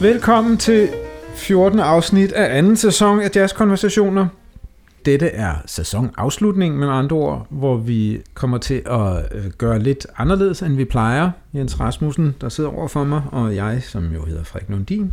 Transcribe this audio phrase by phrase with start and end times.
[0.00, 0.88] Velkommen til
[1.34, 1.78] 14.
[1.78, 4.28] afsnit af anden sæson af Jazz Konversationer.
[5.04, 10.62] Dette er sæsonafslutningen med andre ord, hvor vi kommer til at øh, gøre lidt anderledes,
[10.62, 11.30] end vi plejer.
[11.54, 15.12] Jens Rasmussen, der sidder over for mig, og jeg, som jo hedder Frederik Lundin.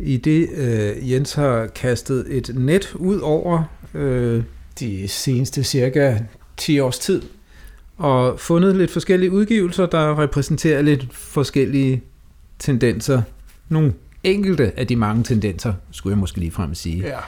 [0.00, 3.62] I det øh, Jens har kastet et net ud over
[3.94, 4.42] øh,
[4.80, 6.18] de seneste cirka
[6.56, 7.22] 10 års tid,
[7.96, 12.02] og fundet lidt forskellige udgivelser, der repræsenterer lidt forskellige
[12.58, 13.22] tendenser.
[13.68, 13.92] Nogle
[14.24, 17.18] enkelte af de mange tendenser, skulle jeg måske lige frem sige, Ja.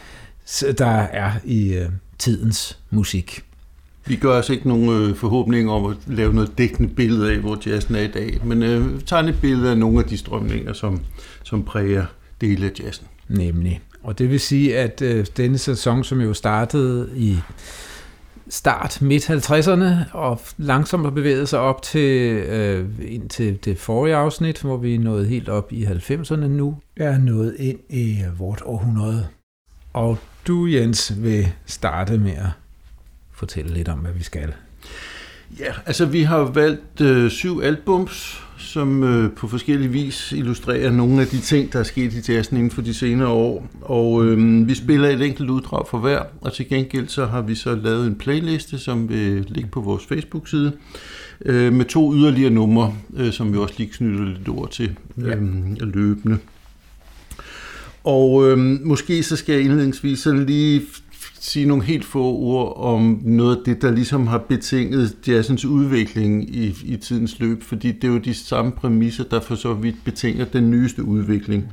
[0.45, 3.45] så der er i øh, tidens musik.
[4.07, 7.59] Vi gør os ikke nogen øh, forhåbning om at lave noget dækkende billede af, hvor
[7.67, 11.01] jazzen er i dag, men øh, tegne et billede af nogle af de strømninger, som,
[11.43, 12.05] som præger
[12.41, 13.07] dele af jazzen.
[13.29, 13.81] Nemlig.
[14.03, 17.39] Og det vil sige, at øh, denne sæson, som jo startede i
[18.51, 24.15] start midt 50'erne og langsomt har bevæget sig op til øh, ind til det forrige
[24.15, 28.63] afsnit, hvor vi er nået helt op i 90'erne nu, er nået ind i vort
[28.65, 29.27] århundrede.
[29.93, 32.51] Og du, Jens, vil starte med at
[33.33, 34.55] fortælle lidt om, hvad vi skal.
[35.59, 41.21] Ja, altså vi har valgt øh, syv albums, som øh, på forskellige vis illustrerer nogle
[41.21, 43.67] af de ting, der er sket i jazzen inden for de senere år.
[43.81, 47.55] Og øh, vi spiller et enkelt uddrag for hver, og til gengæld så har vi
[47.55, 50.73] så lavet en playliste, som vil ligge på vores Facebook-side,
[51.47, 55.37] øh, med to yderligere numre, øh, som vi også lige knytter lidt ord til Ja.
[55.37, 55.43] øh,
[55.81, 56.39] løbende.
[58.05, 60.83] Og øh, måske så skal jeg indledningsvis sådan lige
[61.41, 66.55] sige nogle helt få ord om noget af det, der ligesom har betinget jazzens udvikling
[66.55, 69.97] i, i tidens løb, fordi det er jo de samme præmisser, der for så vidt
[70.05, 71.73] betinger den nyeste udvikling.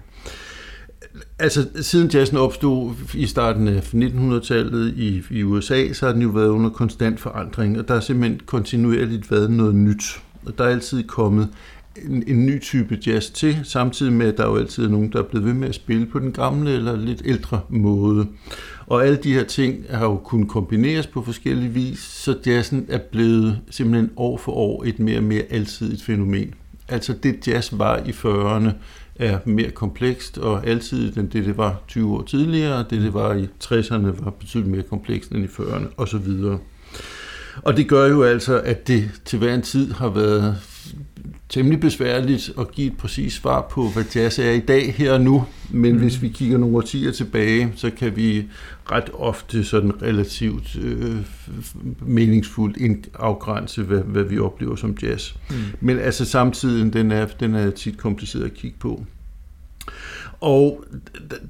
[1.40, 6.30] Altså, siden jazzen opstod i starten af 1900-tallet i, i USA, så har den jo
[6.30, 10.22] været under konstant forandring, og der har simpelthen kontinuerligt været noget nyt.
[10.46, 11.50] Og der er altid kommet
[12.06, 15.20] en, en ny type jazz til, samtidig med, at der jo altid er nogen, der
[15.20, 18.28] er blevet ved med at spille på den gamle eller lidt ældre måde.
[18.88, 23.00] Og alle de her ting har jo kunnet kombineres på forskellige vis, så jazzen er
[23.12, 26.54] blevet simpelthen år for år et mere og mere alsidigt fænomen.
[26.90, 28.72] Altså det jazz var i 40'erne
[29.16, 33.34] er mere komplekst og alsidigt end det, det var 20 år tidligere, det, det var
[33.34, 36.58] i 60'erne, var betydeligt mere komplekst end i 40'erne, osv.
[37.64, 40.58] Og det gør jo altså, at det til hver en tid har været
[41.50, 45.22] temmelig besværligt at give et præcis svar på, hvad jazz er i dag her og
[45.22, 45.46] nu.
[45.70, 46.00] Men mm.
[46.00, 48.46] hvis vi kigger nogle årtier tilbage, så kan vi
[48.92, 51.16] ret ofte sådan relativt øh,
[52.00, 55.34] meningsfuldt afgrænse, hvad, hvad vi oplever som jazz.
[55.50, 55.56] Mm.
[55.80, 59.06] Men altså samtiden, den er, den er tit kompliceret at kigge på.
[60.42, 60.84] Og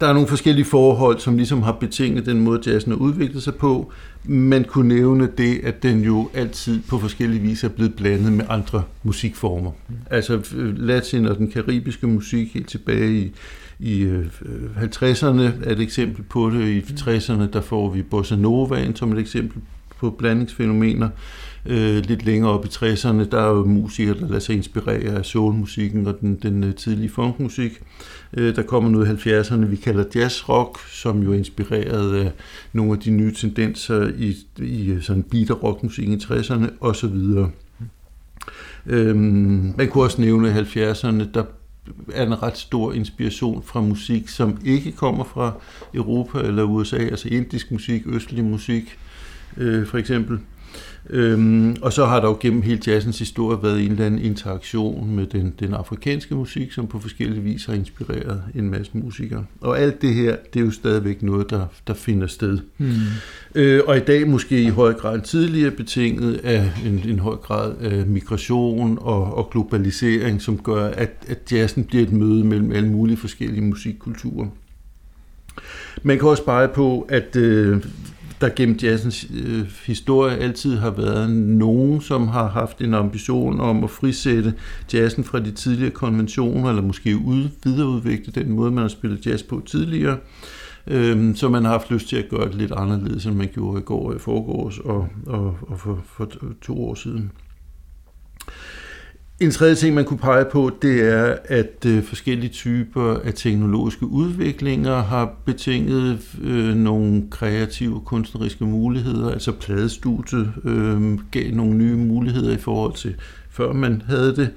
[0.01, 3.55] der er nogle forskellige forhold, som ligesom har betinget den måde, jazzen har udviklet sig
[3.55, 3.91] på.
[4.23, 8.45] Man kunne nævne det, at den jo altid på forskellige vis er blevet blandet med
[8.49, 9.71] andre musikformer.
[9.89, 9.95] Mm.
[10.11, 13.31] Altså øh, latin og den karibiske musik helt tilbage i,
[13.79, 14.25] i øh,
[14.77, 16.67] 50'erne er et eksempel på det.
[16.67, 19.61] I 60'erne der får vi bossa novaen som et eksempel
[19.99, 21.09] på blandingsfænomener.
[21.65, 25.25] Øh, lidt længere op i 60'erne, der er jo musikere, der lader sig inspirere af
[25.25, 27.81] soulmusikken og den, den øh, tidlige funkmusik.
[28.33, 32.31] Øh, der kommer noget i 70'erne, vi kalder jazzrock, som jo er inspireret af
[32.73, 37.47] nogle af de nye tendenser i, i øh, sådan beat- og rockmusik i 60'erne osv.
[38.85, 41.43] Øhm, man kunne også nævne 70'erne, der
[42.13, 45.53] er en ret stor inspiration fra musik, som ikke kommer fra
[45.93, 48.97] Europa eller USA, altså indisk musik, østlig musik
[49.57, 50.39] øh, for eksempel.
[51.09, 55.15] Øhm, og så har der jo gennem hele jazzens historie været en eller anden interaktion
[55.15, 59.45] med den, den afrikanske musik, som på forskellige vis har inspireret en masse musikere.
[59.61, 62.59] Og alt det her, det er jo stadigvæk noget, der, der finder sted.
[62.77, 62.91] Hmm.
[63.55, 67.73] Øh, og i dag måske i høj grad tidligere betinget af en, en høj grad
[67.81, 72.89] af migration og, og globalisering, som gør, at, at jazzen bliver et møde mellem alle
[72.89, 74.47] mulige forskellige musikkulturer.
[76.03, 77.83] Man kan også pege på, at øh,
[78.41, 83.83] der gennem jazzens øh, historie altid har været nogen, som har haft en ambition om
[83.83, 84.53] at frisætte
[84.93, 89.43] jazzen fra de tidligere konventioner, eller måske ud, videreudvikle den måde, man har spillet jazz
[89.43, 90.17] på tidligere.
[90.87, 93.79] Øhm, så man har haft lyst til at gøre det lidt anderledes, end man gjorde
[93.79, 96.31] i går og i forgårs og, og, og for, for
[96.61, 97.31] to år siden.
[99.39, 104.05] En tredje ting, man kunne pege på, det er, at øh, forskellige typer af teknologiske
[104.05, 109.31] udviklinger har betinget øh, nogle kreative kunstneriske muligheder.
[109.31, 113.15] Altså pladestudiet øh, gav nogle nye muligheder i forhold til
[113.49, 114.49] før man havde det.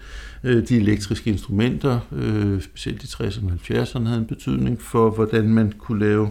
[0.45, 5.49] Øh, de elektriske instrumenter, øh, specielt i 60'erne og 70'erne, havde en betydning for, hvordan
[5.49, 6.31] man kunne lave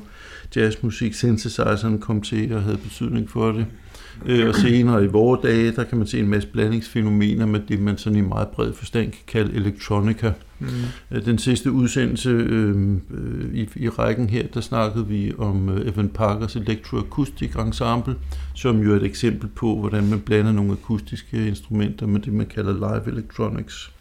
[0.55, 1.13] jazzmusik.
[1.13, 3.59] Synthesizeren kom til og havde betydning for det.
[3.59, 3.88] Øh,
[4.47, 7.97] og senere i vore dage, der kan man se en masse blandingsfænomener med det, man
[7.97, 10.31] sådan i meget bred forstand kan kalde elektronika.
[10.59, 10.67] Mm.
[11.25, 16.09] Den sidste udsendelse øh, øh, i, i rækken her, der snakkede vi om øh, Evan
[16.09, 18.15] Parkers Electroacoustic Ensemble,
[18.55, 22.45] som jo er et eksempel på, hvordan man blander nogle akustiske instrumenter med det, man
[22.45, 23.91] kalder live electronics.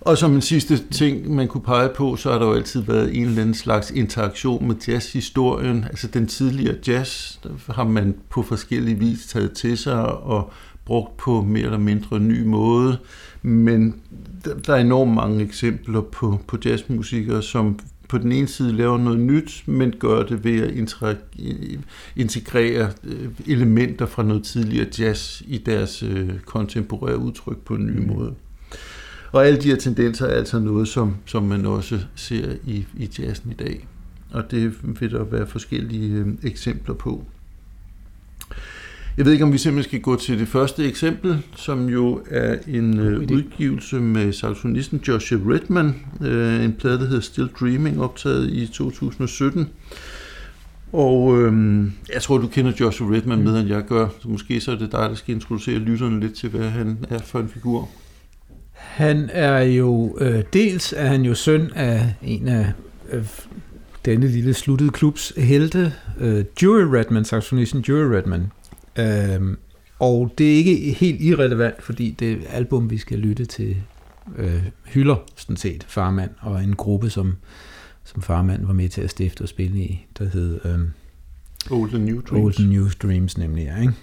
[0.00, 3.16] Og som en sidste ting, man kunne pege på, så har der jo altid været
[3.16, 5.84] en eller anden slags interaktion med jazzhistorien.
[5.84, 10.52] Altså den tidligere jazz har man på forskellige vis taget til sig og
[10.84, 12.98] brugt på mere eller mindre ny måde.
[13.42, 14.00] Men
[14.66, 19.20] der er enormt mange eksempler på, på jazzmusikere, som på den ene side laver noget
[19.20, 20.74] nyt, men gør det ved at
[22.16, 27.98] integrere øh, elementer fra noget tidligere jazz i deres øh, kontemporære udtryk på en ny
[27.98, 28.06] mm.
[28.14, 28.34] måde.
[29.32, 33.10] Og alle de her tendenser er altså noget, som, som man også ser i, i
[33.18, 33.86] jazzen i dag.
[34.32, 37.24] Og det vil der være forskellige øh, eksempler på.
[39.16, 42.56] Jeg ved ikke, om vi simpelthen skal gå til det første eksempel, som jo er
[42.68, 48.50] en øh, udgivelse med saxofonisten Joshua Redman, øh, en plade, der hedder Still Dreaming, optaget
[48.50, 49.68] i 2017.
[50.92, 51.84] Og øh,
[52.14, 53.44] jeg tror, du kender Joshua Redman mm.
[53.44, 56.34] med, end jeg gør, så måske så er det dig, der skal introducere lytterne lidt
[56.34, 57.88] til, hvad han er for en figur.
[58.80, 62.72] Han er jo, øh, dels er han jo søn af en af
[63.10, 63.26] øh,
[64.04, 68.52] denne lille sluttede klubs helte, øh, Jury Redman, saxofonisten Jury Redman.
[68.98, 69.56] Øh,
[69.98, 73.76] og det er ikke helt irrelevant, fordi det album, vi skal lytte til,
[74.36, 77.36] øh, hylder sådan set Farmand og en gruppe, som,
[78.04, 80.78] som Farmand var med til at stifte og spille i, der hed øh,
[81.70, 82.44] Old and New Dreams.
[82.44, 83.94] Old and New Dreams nemlig, ja, ikke?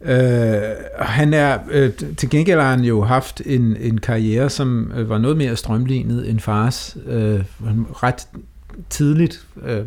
[0.00, 0.62] Øh,
[0.98, 5.18] han er, øh, til gengæld har han jo haft en, en karriere, som øh, var
[5.18, 6.96] noget mere strømlignet end fars.
[7.06, 7.44] Øh,
[8.02, 8.26] ret
[8.90, 9.84] tidligt øh,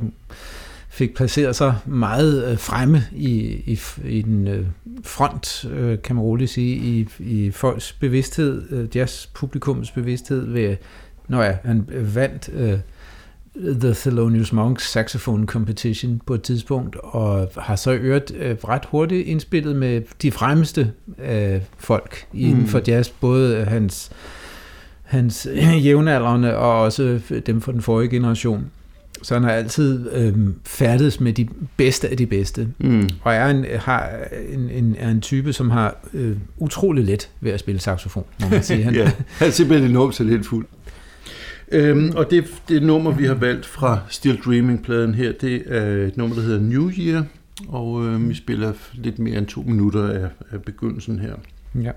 [0.89, 4.65] fik placeret sig meget øh, fremme i, i, i den øh,
[5.03, 10.75] front, øh, kan man roligt sige, i, i folks bevidsthed, øh, jazzpublikums bevidsthed, ved,
[11.27, 12.79] når ja, han øh, vandt øh,
[13.61, 19.27] The Thelonious Monk Saxophone Competition på et tidspunkt, og har så øvrigt øh, ret hurtigt
[19.27, 20.91] indspillet med de fremmeste
[21.29, 22.67] øh, folk inden mm.
[22.67, 24.11] for jazz, både hans,
[25.03, 25.47] hans
[25.85, 28.65] jævnaldrende og også dem fra den forrige generation.
[29.21, 30.33] Så han har altid øh,
[30.63, 33.09] færdedes med de bedste af de bedste, mm.
[33.21, 34.09] og er en, har
[34.49, 38.49] en, en, er en type, som har øh, utrolig let ved at spille saxofon, må
[38.49, 38.83] man sige.
[38.83, 40.65] Han, ja, han er simpelthen enormt talentfuld.
[41.71, 46.17] Øhm, og det, det nummer, vi har valgt fra Still Dreaming-pladen her, det er et
[46.17, 47.25] nummer, der hedder New Year,
[47.67, 51.33] og øh, vi spiller lidt mere end to minutter af, af begyndelsen her.
[51.75, 51.91] Ja.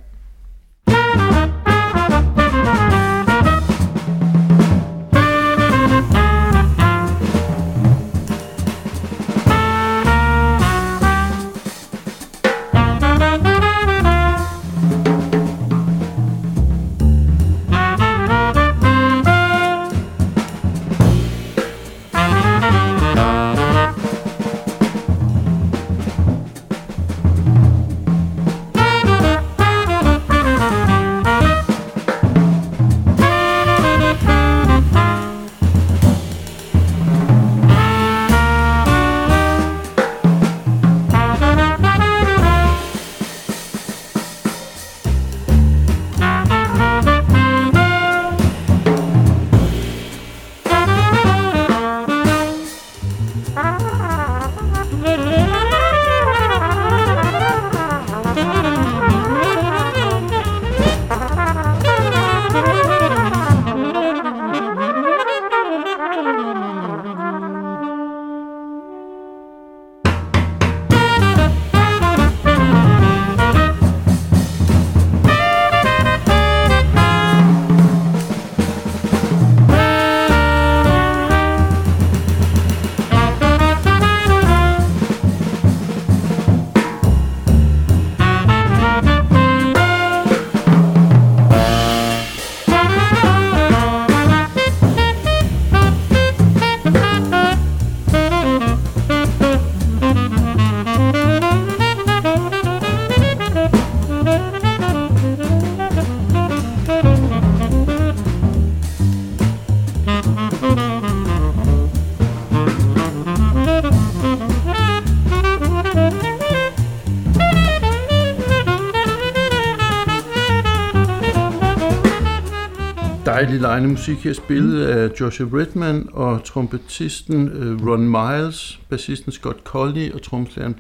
[123.27, 124.99] Dejlig lejende musik her, spillet mm.
[124.99, 130.77] af Joshua Redman og trompetisten uh, Ron Miles, bassisten Scott Colley og tromslageren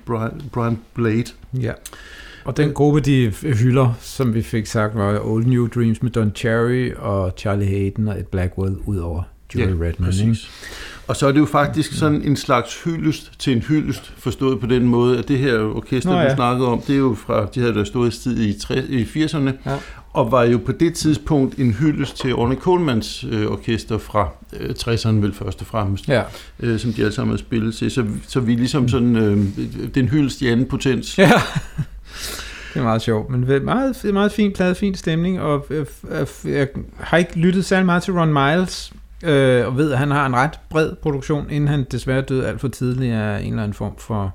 [0.52, 1.24] Brian, Blade.
[1.60, 1.72] Ja.
[2.44, 6.32] Og den gruppe, de hylder, som vi fik sagt, var Old New Dreams med Don
[6.34, 9.22] Cherry og Charlie Hayden og Ed Blackwell ud over
[9.54, 9.94] Joey ja, Redman.
[10.04, 10.20] Præcis.
[10.22, 10.48] Ikke?
[11.10, 14.66] Og så er det jo faktisk sådan en slags hyldest til en hyldest, forstået på
[14.66, 16.28] den måde, at det her orkester, Nå, ja.
[16.28, 18.48] du snakkede om, det er jo fra, de havde der stået sted i,
[18.88, 19.76] i 80'erne, ja.
[20.12, 24.28] og var jo på det tidspunkt en hyldest til Orne Colemans øh, orkester fra
[24.60, 26.22] øh, 60'erne vel først og fremmest, ja.
[26.60, 27.90] øh, som de alle sammen havde spillet til.
[27.90, 29.38] Så, så vi ligesom sådan, øh,
[29.94, 31.18] den hyldest i anden potens.
[31.18, 31.32] Ja.
[32.74, 36.68] Det er meget sjovt, men meget, meget fin plade, fin stemning, og øh, øh, jeg
[37.00, 38.92] har ikke lyttet særlig meget til Ron Miles,
[39.24, 42.60] øh, og ved, at han har en ret bred produktion, inden han desværre døde alt
[42.60, 44.34] for tidligt af en eller anden form for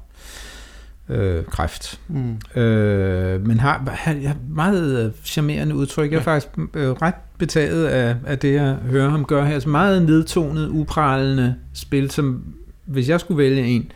[1.09, 1.99] øh, kræft.
[2.07, 2.61] Mm.
[2.61, 6.11] Øh, men har, har meget charmerende udtryk.
[6.11, 6.33] Jeg er ja.
[6.33, 9.53] faktisk øh, ret betaget af, af det, jeg hører ham gøre her.
[9.53, 12.43] Altså meget nedtonet, uprallende spil, som
[12.85, 13.91] hvis jeg skulle vælge en,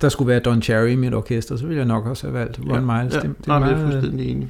[0.00, 2.58] der skulle være Don Cherry i mit orkester, så ville jeg nok også have valgt
[2.58, 3.14] Ron ja, Miles.
[3.14, 4.48] Ja, det, det er, meget, jeg er fuldstændig enig.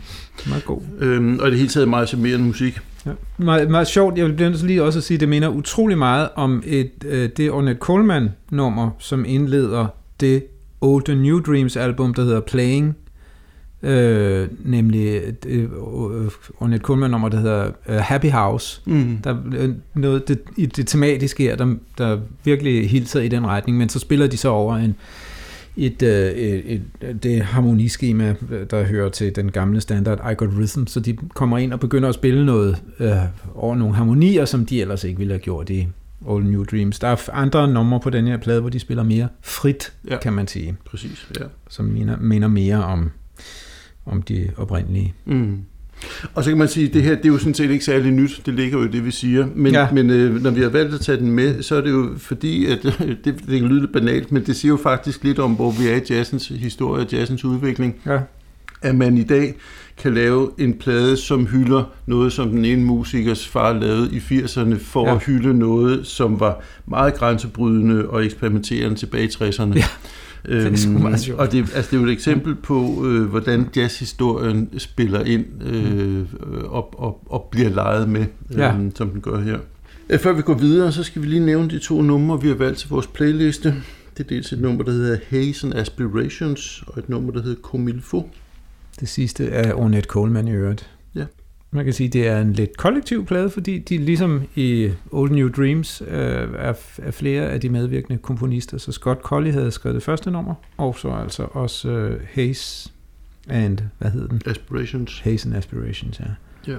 [0.49, 0.80] Meget god.
[0.99, 2.80] Øhm, og det hele taget meget charmerende musik.
[3.06, 3.11] Ja.
[3.38, 4.18] Meget, meget sjovt.
[4.18, 7.50] Jeg vil lige også at sige, at det minder utrolig meget om et, øh, det
[7.50, 9.87] Ornette Coleman-nummer, som indleder
[10.21, 10.44] det
[10.80, 12.97] Old and New Dreams album, der hedder Playing,
[13.82, 15.68] øh, nemlig øh,
[16.61, 18.80] Ornette Coleman nummer, der hedder uh, Happy House.
[18.85, 19.18] Mm.
[19.25, 23.78] Der er noget det, i det tematiske her, der, der virkelig hilser i den retning,
[23.78, 24.97] men så spiller de så over en,
[25.76, 28.35] et, øh, et, et, det harmoniskema,
[28.71, 32.09] der hører til den gamle standard I Got Rhythm, så de kommer ind og begynder
[32.09, 33.17] at spille noget øh,
[33.55, 35.88] over nogle harmonier, som de ellers ikke ville have gjort i
[36.31, 36.99] All New Dreams.
[36.99, 40.33] Der er andre numre på den her plade, hvor de spiller mere frit, ja, kan
[40.33, 40.76] man sige.
[40.85, 41.45] Præcis, ja.
[41.69, 43.11] Som minder, minder mere om,
[44.07, 45.14] om de oprindelige.
[45.25, 45.59] Mm.
[46.35, 48.12] Og så kan man sige, at det her det er jo sådan set ikke særlig
[48.12, 49.47] nyt, det ligger jo det, vi siger.
[49.54, 49.88] Men, ja.
[49.92, 52.66] men øh, når vi har valgt at tage den med, så er det jo fordi,
[52.66, 52.82] at
[53.25, 55.88] det, det kan lyde lidt banalt, men det siger jo faktisk lidt om, hvor vi
[55.88, 57.97] er i jazzens historie, jazzens udvikling.
[58.06, 58.18] Ja.
[58.82, 59.54] At man i dag
[59.99, 64.75] kan lave en plade, som hylder noget, som den ene musikers far lavede i 80'erne,
[64.78, 65.14] for ja.
[65.14, 69.75] at hylde noget, som var meget grænsebrydende og eksperimenterende tilbage i 60'erne.
[69.75, 69.85] Ja.
[70.44, 71.40] Øhm, det er meget sjovt.
[71.40, 76.25] Og det, altså, det er jo et eksempel på, øh, hvordan jazzhistorien spiller ind øh,
[76.64, 78.75] og, og, og bliver leget med, øh, ja.
[78.94, 79.58] som den gør her.
[80.11, 82.54] Øh, før vi går videre, så skal vi lige nævne de to numre, vi har
[82.54, 83.75] valgt til vores playliste.
[84.18, 87.61] Det er dels et nummer, der hedder Haze and Aspirations, og et nummer, der hedder
[87.62, 88.30] Comilfo.
[89.00, 90.90] Det sidste er Ornette Coleman i øvrigt.
[91.75, 95.31] Man kan sige, at det er en lidt kollektiv plade, fordi de ligesom i Old
[95.31, 98.79] New Dreams øh, er, er flere af de medvirkende komponister.
[98.79, 102.91] Så Scott Colley havde skrevet det første nummer, og så altså også øh, Haze
[103.49, 104.43] and, hvad hed den?
[104.47, 105.21] Aspirations.
[105.21, 106.25] Haze and Aspirations, ja.
[106.73, 106.79] Ja.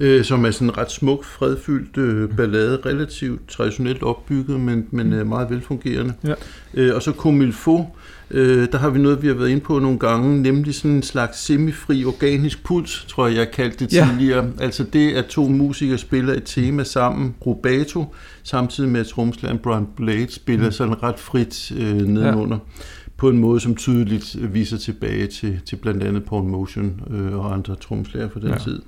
[0.00, 5.12] Øh, som er sådan en ret smuk, fredfyldt øh, ballade, relativt traditionelt opbygget, men, men
[5.12, 6.14] øh, meget velfungerende.
[6.24, 6.34] Ja.
[6.74, 7.84] Øh, og så Comilfo,
[8.32, 11.02] Øh, der har vi noget, vi har været inde på nogle gange, nemlig sådan en
[11.02, 14.44] slags semifri organisk puls, tror jeg, jeg kaldte det tidligere.
[14.44, 14.64] Ja.
[14.64, 19.86] Altså det, at to musikere spiller et tema sammen, rubato, samtidig med at tromslæren Brian
[19.96, 20.72] Blade spiller mm.
[20.72, 22.56] sådan ret frit øh, nedenunder.
[22.56, 22.82] Ja
[23.22, 27.54] på en måde, som tydeligt viser tilbage til, til blandt andet Paul Motion øh, og
[27.54, 28.58] andre tromslærer fra den ja.
[28.58, 28.82] tid.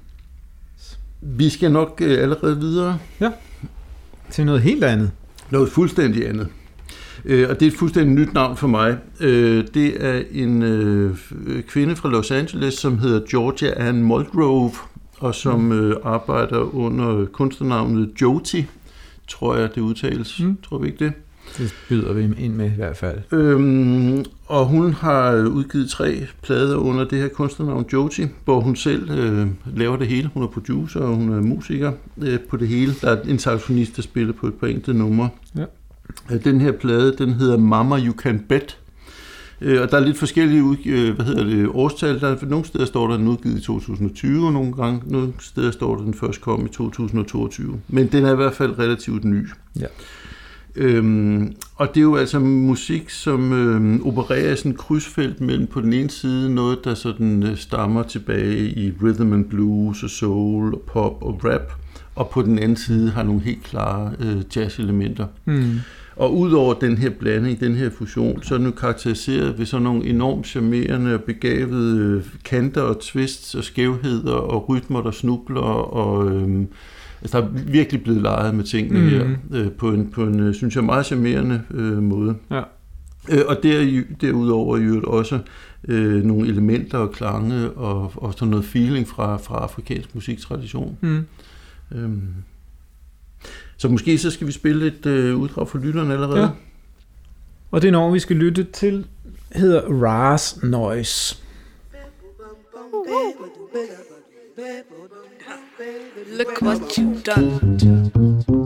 [1.21, 2.99] Vi skal nok øh, allerede videre.
[3.21, 3.31] Ja,
[4.31, 5.11] til noget helt andet.
[5.51, 6.49] Noget fuldstændig andet.
[7.25, 8.99] Øh, og det er et fuldstændig nyt navn for mig.
[9.21, 11.17] Øh, det er en øh,
[11.69, 14.73] kvinde fra Los Angeles, som hedder Georgia Ann Mulgrove,
[15.19, 15.73] og som mm.
[15.73, 18.67] øh, arbejder under kunstnernavnet Joti,
[19.29, 20.41] tror jeg, det udtales.
[20.41, 20.59] Mm.
[20.63, 21.13] Tror vi ikke det?
[21.59, 23.19] Det byder vi ind med i hvert fald.
[23.33, 29.11] Øhm, og hun har udgivet tre plader under det her kunstnernavn Joti, hvor hun selv
[29.11, 30.31] øh, laver det hele.
[30.35, 32.95] Hun er producer, og hun er musiker øh, på det hele.
[33.01, 35.29] Der er en saxofonist, der spiller på et par enkelte numre.
[35.57, 35.65] Ja.
[36.45, 38.79] Den her plade, den hedder Mama You Can Bet.
[39.61, 42.21] Øh, og der er lidt forskellige øh, hvad hedder det, årstal.
[42.21, 45.71] Der, er, nogle steder står der den udgivet i 2020, og nogle, gange, nogle steder
[45.71, 47.81] står der den først kom i 2022.
[47.89, 49.49] Men den er i hvert fald relativt ny.
[49.81, 49.87] Ja.
[50.77, 55.67] Øhm, og det er jo altså musik, som øhm, opererer i sådan et krydsfelt mellem
[55.67, 60.11] på den ene side noget, der sådan øh, stammer tilbage i rhythm and blues og
[60.11, 61.73] soul og pop og rap,
[62.15, 65.27] og på den anden side har nogle helt klare øh, jazz-elementer.
[65.45, 65.79] Mm.
[66.17, 70.07] Og udover den her blanding, den her fusion, så er den karakteriseret ved sådan nogle
[70.07, 75.61] enormt charmerende og begavede øh, kanter og twists og skævheder og rytmer, der snubler.
[75.61, 76.67] Og, øh,
[77.23, 79.09] altså, der er virkelig blevet leget med tingene mm.
[79.09, 82.35] her øh, på en, på en, øh, synes jeg, meget charmerende øh, måde.
[82.51, 82.63] Ja.
[83.33, 85.39] Øh, og der, derudover jo også
[85.89, 90.97] øh, nogle elementer og klange og, og sådan noget feeling fra, fra afrikansk musiktradition.
[91.01, 91.25] Mm.
[91.95, 92.23] Øhm.
[93.77, 96.41] Så måske så skal vi spille et øh, uddrag for lytteren allerede.
[96.41, 96.49] Ja.
[97.71, 99.07] Og det når vi skal lytte til
[99.55, 101.37] hedder Ras Noise.
[106.39, 108.64] Look what you've done.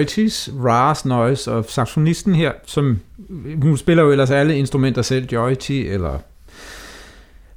[0.00, 2.98] Joytis, Ras Noise og saxofonisten her, som
[3.62, 6.18] hun spiller jo ellers alle instrumenter selv, Joyty eller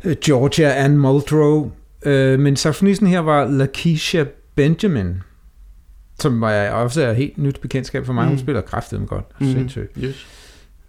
[0.05, 1.71] uh, Georgia Ann Muldrow,
[2.05, 4.23] uh, men saxofonisten her var Lakeisha
[4.55, 5.21] Benjamin,
[6.19, 8.23] som var også er helt nyt bekendtskab for mig.
[8.23, 8.29] Mm.
[8.29, 9.25] Hun spiller kraftigt godt.
[9.39, 9.51] Mm.
[9.51, 9.97] Sindssygt.
[10.03, 10.27] Yes.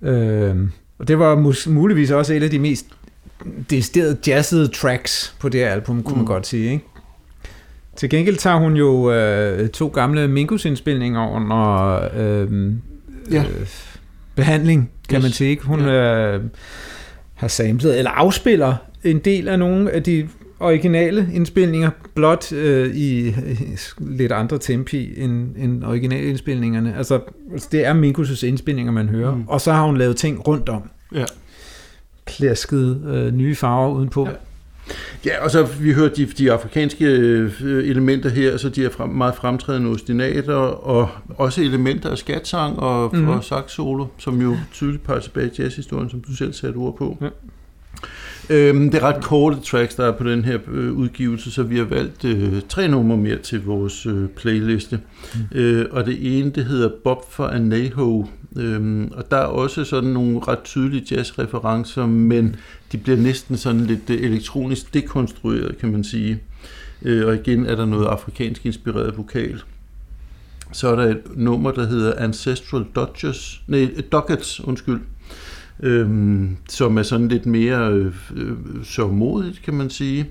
[0.01, 2.87] Uh, og det var mus- muligvis også et af de mest
[3.71, 6.19] deciderede jazzede tracks på det her album, kunne mm.
[6.19, 6.85] man godt sige, ikke?
[7.97, 12.73] Til gengæld tager hun jo øh, to gamle Mingus-indspilninger under øh,
[13.31, 13.43] ja.
[13.43, 13.67] øh,
[14.35, 15.23] behandling, kan yes.
[15.23, 15.51] man sige.
[15.51, 15.67] Ikke?
[15.67, 16.35] Hun ja.
[16.37, 16.43] øh,
[17.35, 20.29] har samlet, eller afspiller en del af nogle af de
[20.61, 23.35] originale indspilninger, blot øh, i, i
[23.99, 26.97] lidt andre tempi end, end originale indspilningerne.
[26.97, 27.21] Altså,
[27.73, 29.35] det er Mingus' indspilninger, man hører.
[29.35, 29.45] Mm.
[29.49, 30.91] Og så har hun lavet ting rundt om.
[31.15, 31.25] Ja.
[32.27, 34.27] Plasket øh, nye farver udenpå.
[34.27, 34.33] Ja.
[35.27, 39.11] Ja, og så vi hører de, de afrikanske øh, elementer her, så de er frem,
[39.11, 43.29] meget fremtrædende ostinater, og også elementer af skatsang og, mm-hmm.
[43.29, 47.19] og sax-solo, som jo tydeligt peger tilbage i jazzhistorien, som du selv satte ord på.
[47.21, 47.29] Ja.
[48.51, 51.77] Øhm, det er ret korte tracks, der er på den her øh, udgivelse, så vi
[51.79, 55.01] har valgt øh, tre numre mere til vores øh, playliste.
[55.35, 55.59] Mm.
[55.59, 60.11] Øh, og det ene, det hedder Bob for Anaho, øhm, og der er også sådan
[60.11, 62.57] nogle ret tydelige jazzreferencer, men
[62.93, 66.41] de bliver næsten sådan lidt øh, elektronisk dekonstrueret, kan man sige.
[67.03, 69.63] Øh, og igen er der noget afrikansk inspireret vokal.
[70.73, 75.01] Så er der et nummer, der hedder Ancestral Dodgers, nej, Dockets, undskyld,
[75.83, 80.31] øhm, som er sådan lidt mere øh, øh, sørmodigt, kan man sige,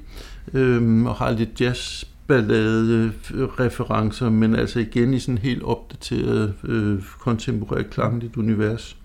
[0.53, 7.01] øhm, og har lidt jazz øh, referencer, men altså igen i sådan helt opdateret øh,
[7.19, 8.97] kontemporært klangligt univers.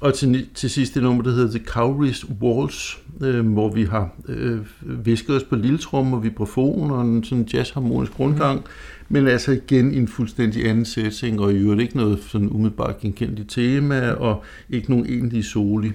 [0.00, 4.10] Og til, til sidst det nummer, der hedder The Cowries Walls, øh, hvor vi har
[4.28, 8.66] øh, visket os på lilletrum og vibrafon og en sådan jazzharmonisk rundgang, mm
[9.12, 13.50] men altså igen en fuldstændig anden setting, og i øvrigt ikke noget sådan umiddelbart genkendeligt
[13.50, 15.92] tema, og ikke nogen egentlig soli.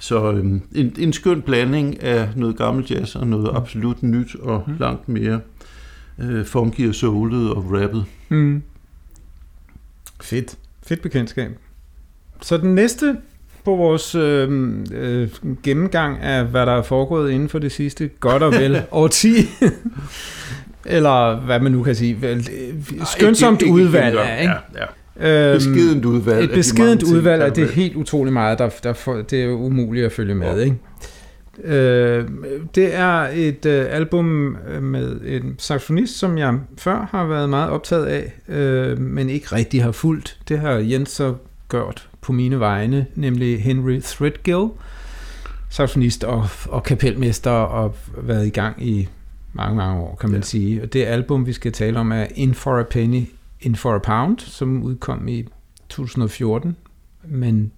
[0.00, 4.64] Så øh, en, en skøn blanding af noget gammel jazz og noget absolut nyt og
[4.66, 4.74] mm.
[4.80, 5.40] langt mere
[6.18, 8.04] øh, funky og soulet og rappet.
[8.28, 8.62] Mm.
[10.22, 10.58] Fedt.
[10.86, 11.50] Fedt bekendtskab.
[12.42, 13.16] Så den næste
[13.64, 15.28] på vores øh, øh,
[15.62, 19.28] gennemgang af, hvad der er foregået inden for det sidste godt og vel 10.
[20.86, 22.20] Eller hvad man nu kan sige.
[22.20, 22.48] Vel,
[23.06, 24.54] skønsomt ikke, ikke, ikke, udvalg af, ikke?
[24.74, 24.86] Ja, ja.
[25.16, 26.44] Øhm, beskedent udvalg.
[26.44, 30.06] Et beskedent udvalg, og det er helt utrolig meget, der, der for, det er umuligt
[30.06, 30.60] at følge med.
[30.60, 30.76] Ikke?
[31.64, 32.28] Øh,
[32.74, 37.70] det er et øh, album øh, med en saxofonist, som jeg før har været meget
[37.70, 40.38] optaget af, øh, men ikke rigtig har fulgt.
[40.48, 41.34] Det har Jens så
[41.70, 44.68] gjort på mine vegne, nemlig Henry Threadgill,
[45.70, 49.08] saxofonist og, og kapelmester, og været i gang i
[49.54, 50.44] mange, mange år, kan man ja.
[50.44, 50.82] sige.
[50.82, 53.22] Og det album, vi skal tale om, er In for a Penny,
[53.60, 55.44] In for a Pound, som udkom i
[55.88, 56.76] 2014,
[57.24, 57.72] men,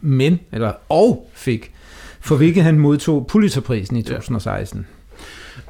[0.00, 1.72] men eller, og fik
[2.20, 4.80] for hvilket han modtog Pulitzerprisen i 2016.
[4.80, 4.97] Ja.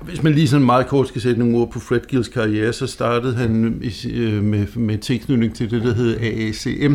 [0.02, 2.86] Hvis man lige sådan meget kort skal sætte nogle ord på Fred Gills karriere, så
[2.86, 6.94] startede han øh, med, med tilknytning til det, der hed AACM,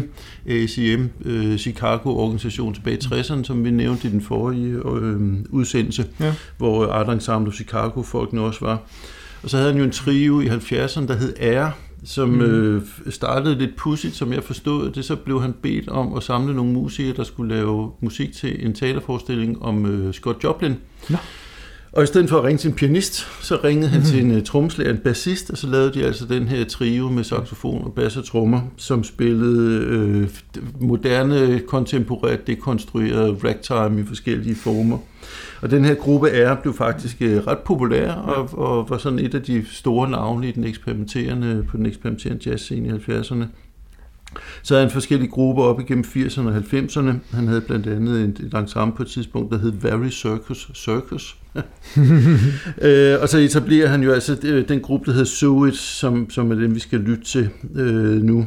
[0.50, 6.34] AACM øh, Chicago-organisation tilbage i 60'erne, som vi nævnte i den forrige øh, udsendelse, ja.
[6.58, 8.82] hvor Art Ensemble Chicago-folkene også var.
[9.44, 11.70] Og så havde han jo en trio i 70'erne, der hed Air,
[12.06, 12.42] som mm.
[12.42, 15.06] øh, startede lidt pudsigt, som jeg forstod det.
[15.06, 18.74] Så blev han bedt om at samle nogle musikere, der skulle lave musik til en
[18.74, 20.76] teaterforestilling om øh, Scott Joplin.
[21.10, 21.18] Ja.
[21.94, 24.06] Og i stedet for at ringe til en pianist, så ringede han mm.
[24.06, 27.24] til en uh, trommeslager, en bassist, og så lavede de altså den her trio med
[27.24, 30.30] saxofon og bass og trommer, som spillede øh,
[30.80, 34.98] moderne, kontemporært dekonstrueret ragtime i forskellige former.
[35.62, 39.36] Og den her gruppe R blev faktisk øh, ret populær og, og var sådan et
[39.36, 43.46] af de store navne i den eksperimenterende, på den eksperimenterende jazzscene i 70'erne.
[44.64, 47.36] Så havde han forskellige grupper op igennem 80'erne og 90'erne.
[47.36, 51.38] Han havde blandt andet et, et ensemble på et tidspunkt, der hed Very Circus Circus.
[52.82, 56.52] øh, og så etablerer han jo altså øh, den gruppe, der hedder Suit, som, som
[56.52, 58.46] er den, vi skal lytte til øh, nu.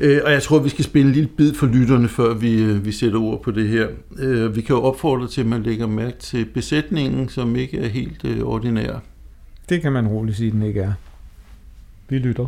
[0.00, 2.84] Øh, og jeg tror, vi skal spille en lille bid for lytterne, før vi, øh,
[2.84, 3.88] vi sætter ord på det her.
[4.18, 7.88] Øh, vi kan jo opfordre til, at man lægger mærke til besætningen, som ikke er
[7.88, 9.02] helt øh, ordinær.
[9.68, 10.92] Det kan man roligt sige, den ikke er.
[12.08, 12.46] Vi lytter.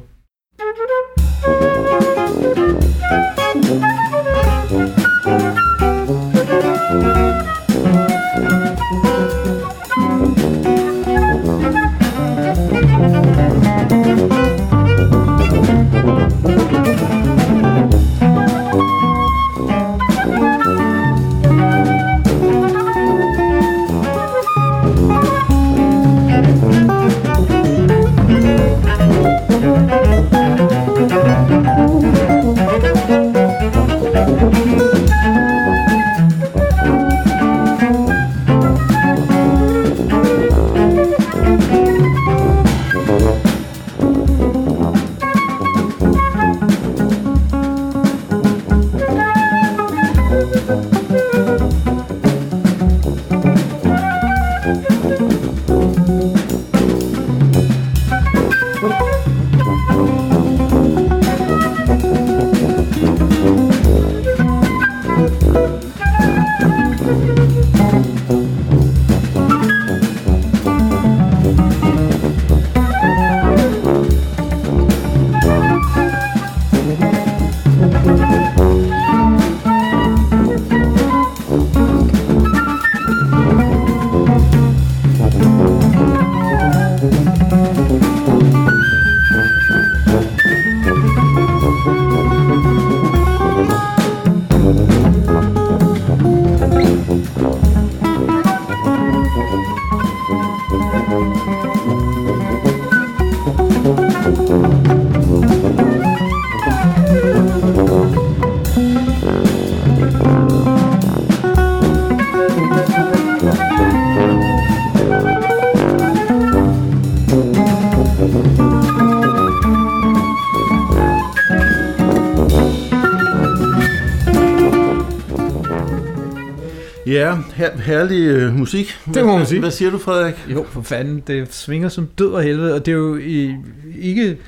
[127.11, 128.99] Ja, her, herlig øh, musik.
[129.14, 129.61] Det må man sige.
[129.61, 130.35] Hvad siger du, Frederik?
[130.49, 133.57] Jo, for fanden, det svinger som død og helvede, og det er jo i,
[133.99, 134.38] ikke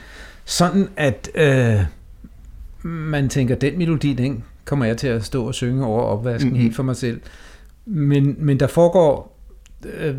[0.44, 1.80] sådan, at øh,
[2.82, 6.62] man tænker, den melodi, den kommer jeg til at stå og synge over opvasken mm-hmm.
[6.62, 7.20] helt for mig selv.
[7.86, 9.38] Men, men der foregår
[9.94, 10.14] øh,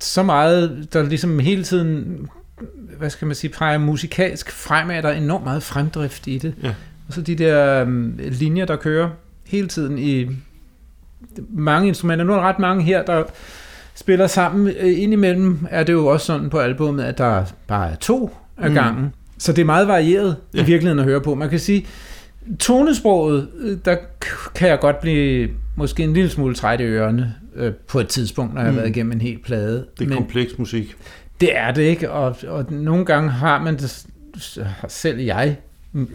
[0.00, 2.28] så meget, der ligesom hele tiden,
[2.98, 6.54] hvad skal man sige, peger musikalsk fremad, der er enormt meget fremdrift i det.
[6.62, 6.74] Ja.
[7.08, 9.10] Og så de der øh, linjer, der kører
[9.44, 10.26] hele tiden i
[11.48, 12.24] mange instrumenter.
[12.24, 13.24] Nu er der ret mange her, der
[13.94, 14.74] spiller sammen.
[14.80, 18.68] Øh, indimellem er det jo også sådan på albummet, at der bare er to af
[18.68, 18.74] mm.
[18.74, 19.04] gangen.
[19.04, 19.10] Mm.
[19.38, 20.62] Så det er meget varieret ja.
[20.62, 21.34] i virkeligheden at høre på.
[21.34, 21.86] Man kan sige,
[22.58, 23.96] tonesproget, øh, der
[24.54, 28.54] kan jeg godt blive måske en lille smule træt i ørerne øh, på et tidspunkt,
[28.54, 28.76] når jeg har mm.
[28.76, 29.86] været igennem en hel plade.
[29.98, 30.96] Det er Men kompleks musik.
[31.40, 34.06] Det er det ikke, og, og nogle gange har man det,
[34.88, 35.56] selv jeg,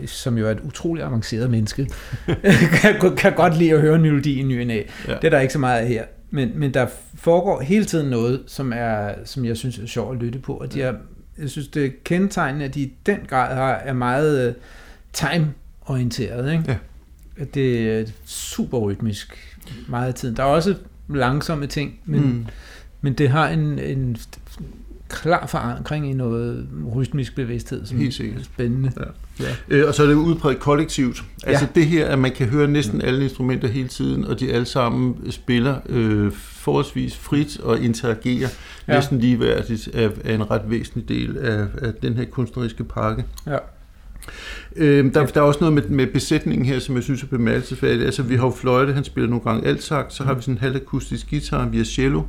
[0.06, 1.90] som jo er et utroligt avanceret menneske,
[2.82, 4.84] kan, kan godt lide at høre en melodi i ny Ja.
[5.08, 6.04] Det er der ikke så meget af her.
[6.30, 10.24] Men, men der foregår hele tiden noget, som, er, som jeg synes er sjovt at
[10.24, 10.94] lytte på, og de er,
[11.38, 14.56] jeg synes, det er kendetegnende, at de i den grad har, er meget uh,
[15.14, 16.52] time-orienteret.
[16.52, 16.64] Ikke?
[16.68, 17.44] Ja.
[17.54, 20.38] Det er super rytmisk meget af tiden.
[20.38, 20.76] Der er også
[21.10, 22.46] langsomme ting, men, mm.
[23.02, 24.18] men det har en, en
[25.10, 28.40] klar forankring i noget rytmisk bevidsthed, som Helt sikkert.
[28.40, 28.92] er spændende.
[29.00, 29.04] Ja.
[29.40, 29.46] Ja.
[29.70, 31.24] Øh, og så er det udbredt kollektivt.
[31.44, 31.80] Altså Ja.
[31.80, 35.32] det her, at man kan høre næsten alle instrumenter hele tiden, og de alle sammen
[35.32, 38.50] spiller øh, forholdsvis frit og interagerer
[38.88, 38.96] Ja.
[38.96, 43.24] næsten ligeværdigt, er, er en ret væsentlig del af, af den her kunstneriske pakke.
[43.48, 43.58] Ja.
[44.76, 48.04] Øh, der, der er også noget med, med besætningen her, som jeg synes er bemærkelsesværdigt.
[48.06, 50.58] Altså vi har jo fløjte, han spiller nogle gange altsagt, så har vi sådan en
[50.60, 52.22] halvakustisk guitar, vi har cello,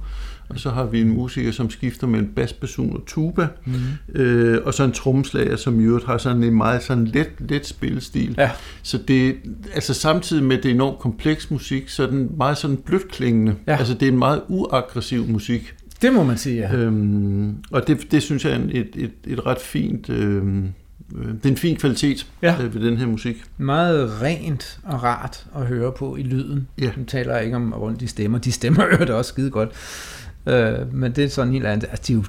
[0.48, 3.72] og så har vi en musiker, som skifter mellem basbasun og tuba, Mm.
[4.20, 7.66] øh, og så en trommeslager, som i øvrigt har sådan en meget sådan let, let
[7.66, 8.34] spillestil.
[8.38, 8.50] Ja.
[8.82, 9.36] Så det,
[9.74, 13.54] altså samtidig med, det er enormt kompleks musik, så er den meget sådan blødt klingende.
[13.66, 13.76] Ja.
[13.76, 15.74] Altså det er en meget uaggressiv musik.
[16.02, 16.76] Det må man sige, ja.
[16.76, 20.64] Øhm, og det, det synes jeg er et, et, et ret fint, øhm,
[21.16, 22.56] øh, det er en fin kvalitet Ja.
[22.62, 23.42] øh, ved den her musik.
[23.58, 26.68] Meget rent og rart at høre på i lyden.
[26.80, 26.90] Ja.
[26.96, 28.38] Nu taler jeg ikke om rundt i stemmer.
[28.38, 29.70] De stemmer jo det også skide godt.
[30.46, 31.88] Øh, men det er sådan helt andet.
[31.90, 32.24] Altså, de er jo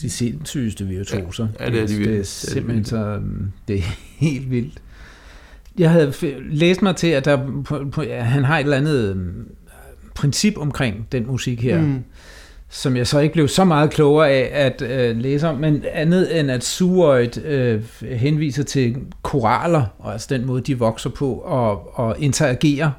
[0.00, 1.48] de sindssygeste virtuoser.
[1.60, 2.96] Ja, ja, det er de det, det er simpelthen så...
[3.06, 3.82] øhm, Det er
[4.18, 4.78] helt vildt.
[5.78, 6.12] Jeg havde
[6.50, 9.48] læst mig til, at der, på, på, ja, han har et eller andet øhm,
[10.14, 12.04] princip omkring den musik her, Mm.
[12.68, 16.40] som jeg så ikke blev så meget klogere af at øh, læse om, men andet
[16.40, 21.98] end at Suroid øh, henviser til koraler, og altså den måde, de vokser på og,
[21.98, 22.90] og interagerer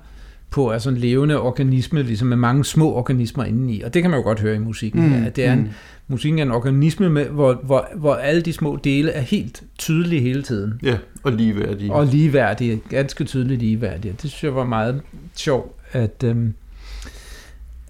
[0.53, 3.81] på, altså en levende organisme, ligesom med mange små organismer indeni.
[3.81, 5.25] Og det kan man jo godt høre i musikken, mm.
[5.25, 5.73] at det er en,
[6.07, 10.21] musikken er en organisme, med, hvor, hvor, hvor alle de små dele er helt tydelige
[10.21, 10.79] hele tiden.
[10.83, 11.93] Ja, og ligeværdige.
[11.93, 14.11] Og ligeværdige, ganske tydeligt ligeværdige.
[14.21, 15.01] Det synes jeg var meget
[15.35, 16.53] sjovt at, øhm,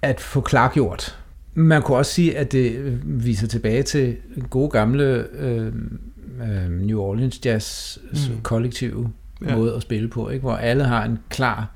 [0.02, 1.19] at få klargjort.
[1.54, 4.15] Man kunne også sige, at det viser tilbage til
[4.49, 5.99] gode gamle øhm,
[6.41, 8.41] øhm, New Orleans jazz mm.
[8.43, 9.10] kollektive
[9.41, 9.52] Ja.
[9.52, 9.58] ja.
[9.58, 10.41] måde at spille på, ikke?
[10.41, 11.71] hvor alle har en klar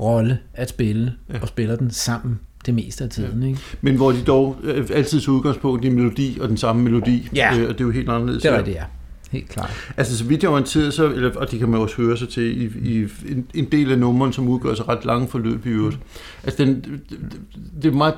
[0.00, 1.38] rolle at spille, Ja.
[1.42, 3.42] og spiller den sammen det meste af tiden.
[3.42, 3.48] Ja.
[3.48, 3.60] Ikke?
[3.80, 7.28] Men hvor de dog øh, altid tager udgangspunkt i melodi og den samme melodi.
[7.34, 7.58] Ja.
[7.58, 8.42] Øh, og det er jo helt anderledes.
[8.42, 8.84] Det er det, ja.
[9.32, 9.70] Helt klart.
[9.96, 12.28] Altså, så vidt jeg er orienteret, så, eller, og det kan man også høre sig
[12.28, 15.68] til, i, i en, en del af nummeren, som udgør sig ret lange forløb i
[15.68, 15.98] øvrigt.
[16.44, 17.00] Altså, den,
[17.82, 18.14] det, er meget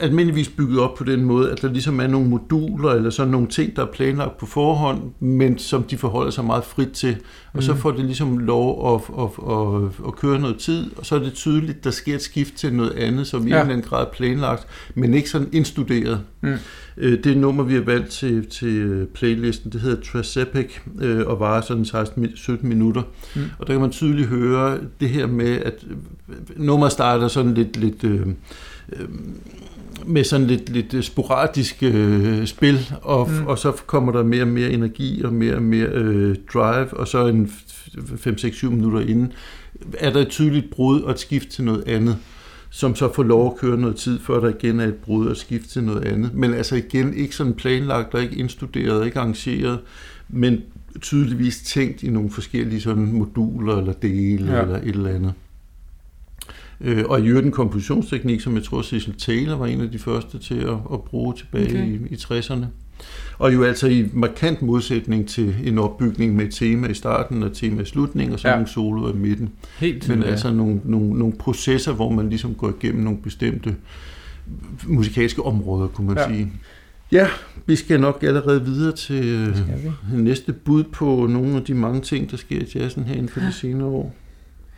[0.00, 3.46] almindeligvis bygget op på den måde, at der ligesom er nogle moduler, eller sådan nogle
[3.46, 7.16] ting, der er planlagt på forhånd, men som de forholder sig meget frit til.
[7.52, 7.78] Og så Mm.
[7.78, 11.32] får det ligesom lov at, at, at, at køre noget tid, og så er det
[11.32, 13.54] tydeligt, der sker et skift til noget andet, som i Ja.
[13.56, 16.20] en eller anden grad er planlagt, men ikke sådan indstuderet.
[16.40, 16.54] Mm.
[16.98, 21.60] Øh, Det nummer, vi har valgt til, til playlisten, det hedder Trasepec, øh, og varer
[21.60, 23.02] sådan 16-17 minutter.
[23.36, 23.42] Mm.
[23.58, 25.96] Og der kan man tydeligt høre det her med, at øh,
[26.56, 28.26] nummeret starter sådan lidt, lidt øh,
[28.92, 29.08] øh,
[30.06, 33.46] med sådan lidt, lidt øh, sporadisk øh, spil, og, mm.
[33.46, 37.08] og så kommer der mere og mere energi og mere og mere øh, drive, og
[37.08, 37.52] så en
[37.96, 39.32] 5-6-7 minutter inden
[39.98, 42.16] er der et tydeligt brud og et skift til noget andet
[42.70, 45.36] som så får lov at køre noget tid, før der igen er et brud og
[45.36, 46.34] skift til noget andet.
[46.34, 49.78] Men altså igen, ikke sådan planlagt og ikke indstuderet, ikke arrangeret,
[50.28, 50.62] men
[51.00, 54.62] tydeligvis tænkt i nogle forskellige sådan moduler eller dele Ja.
[54.62, 55.32] eller et eller andet.
[56.80, 59.98] Øh, og i øvrigt en kompositionsteknik, som jeg tror Cecil Taylor var en af de
[59.98, 61.86] første til at, at bruge tilbage okay.
[61.86, 62.64] i, i 60'erne.
[63.38, 67.48] Og jo altså i markant modsætning til en opbygning med et tema i starten og
[67.48, 68.54] et tema i slutningen, og så Ja.
[68.54, 69.50] nogle soloer i midten.
[69.78, 70.26] Helt Men ja.
[70.28, 73.76] altså nogle, nogle, nogle processer, hvor man ligesom går igennem nogle bestemte
[74.86, 76.28] musikalske områder, kunne man Ja.
[76.28, 76.52] sige.
[77.12, 77.26] Ja,
[77.66, 79.56] vi skal nok allerede videre til øh,
[80.14, 80.22] vi?
[80.22, 83.40] næste bud på nogle af de mange ting, der sker i jazzen her inden for
[83.40, 84.14] de senere år.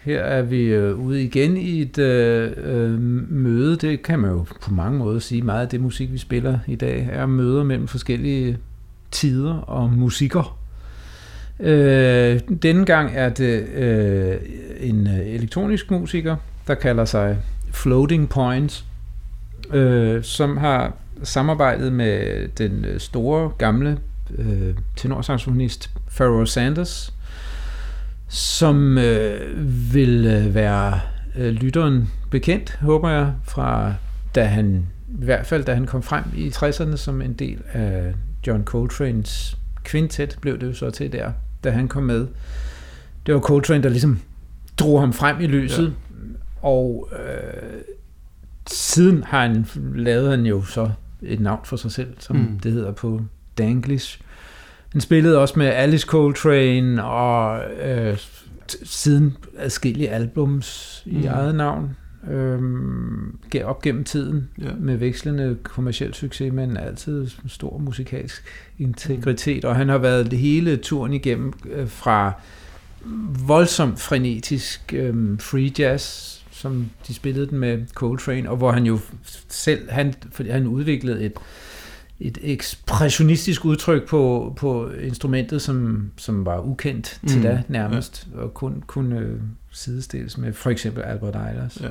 [0.09, 3.77] Her er vi øh, ude igen i et øh, øh, møde.
[3.77, 5.43] Det kan man jo på mange måder sige.
[5.43, 8.59] Meget af det musik, vi spiller i dag, er møder mellem forskellige
[9.11, 10.59] tider og musikker.
[11.61, 14.37] Øh, denne gang er det øh,
[14.81, 17.39] en øh, elektronisk musiker, der kalder sig
[17.73, 18.85] Floating Points,
[19.73, 23.99] øh, som har samarbejdet med den øh, store gamle
[24.39, 27.15] øh, tenorsaxofonist Pharoah Sanders,
[28.29, 31.01] som øh, vil øh, være
[31.37, 33.95] øh, lytteren bekendt, håber jeg, fra
[34.35, 38.15] da han, i hvert fald da han kom frem i 60'erne som en del af
[38.47, 41.33] John Coltrane's kvintet, blev det jo så til der,
[41.65, 42.27] da han kom med.
[43.27, 44.21] Det var Coltrane, der ligesom
[44.79, 46.69] drog ham frem i lyset, ja.
[46.69, 47.81] og øh,
[48.67, 50.91] siden har han lavet han jo så
[51.23, 52.43] et navn for sig selv, som mm.
[52.43, 52.61] Mm.
[52.61, 53.21] det hedder på
[53.59, 54.21] Danglish.
[54.93, 58.19] Han spillede også med Alice Coltrane og øh,
[58.83, 61.27] siden adskillige albums i Mm.
[61.27, 61.97] eget navn.
[62.31, 64.71] øhm, op gennem tiden Ja.
[64.79, 68.45] med vekslende kommersiel succes, men altid stor musikalsk
[68.79, 72.33] integritet, og han har været det hele turen igennem øh, fra
[73.47, 78.99] voldsomt frenetisk øhm, free jazz, som de spillede den med Coltrane, og hvor han jo
[79.49, 81.33] selv, han, fordi han udviklede et,
[82.21, 88.55] et ekspressionistisk udtryk på, på instrumentet, som, som var ukendt til Mm, da nærmest, og
[88.55, 89.37] kun kunne øh,
[89.73, 91.79] sidestilles med for eksempel Albert Eilers.
[91.83, 91.89] Ja.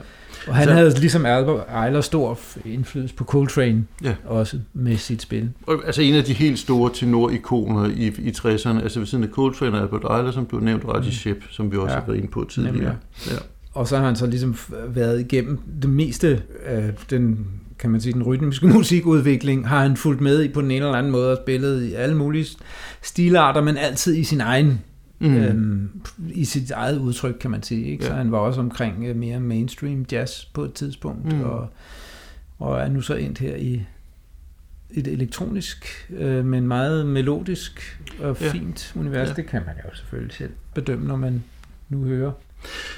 [0.48, 4.16] Og han Så- havde ligesom Albert Eilers stor indflydelse på Coltrane Ja.
[4.26, 5.50] også med sit spil.
[5.68, 9.30] Og, altså en af de helt store tenorikoner i, i 60'erne, altså ved siden af
[9.30, 11.90] Coltrane og Albert Eiler, som du nævnt, Raji Shep, som vi også Mm.
[11.90, 12.00] Ja.
[12.00, 12.76] har været inde på tidligere.
[12.78, 12.96] Nemlig,
[13.28, 13.36] Ja.
[13.74, 14.56] Og så har han så ligesom
[14.88, 17.48] været igennem det meste af den,
[17.80, 20.98] kan man sige, den rytmiske musikudvikling, har han fulgt med i på den ene eller
[20.98, 22.46] anden måde og spillet i alle mulige
[23.02, 24.82] stilarter, men altid i sin egen,
[25.20, 25.36] Mm.
[25.36, 25.90] øhm,
[26.34, 27.86] i sit eget udtryk, kan man sige.
[27.86, 28.06] Ikke?
[28.06, 28.18] Så Ja.
[28.18, 31.42] han var også omkring øh, mere mainstream jazz på et tidspunkt, Mm.
[31.42, 31.68] og,
[32.60, 33.82] og er nu så endt her i
[34.92, 38.50] et elektronisk, øh, men meget melodisk og Ja.
[38.52, 39.28] fint univers.
[39.30, 39.34] Ja.
[39.34, 41.44] Det kan man jo selvfølgelig selv bedømme, når man
[41.90, 42.32] nu hører.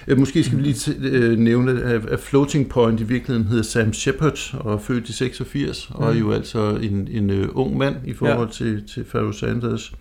[0.08, 3.93] Øh, Måske skal vi lige øh, nævne, at at Floating Point i virkeligheden hedder Sam
[3.93, 6.19] Shepard og er født i 86, og er Mm.
[6.19, 8.54] jo altså en, en øh, ung mand i forhold ja.
[8.54, 9.93] til, til Pharoah Sanders.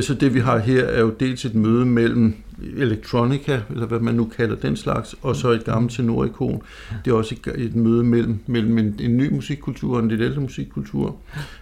[0.00, 2.34] Så det vi har her er jo dels et møde mellem
[2.76, 6.62] electronica, eller hvad man nu kalder den slags, og så et gammelt tenorikon.
[7.04, 10.20] Det er også et, et møde mellem, mellem en, en ny musikkultur og en lidt
[10.20, 11.16] ældre musikkultur.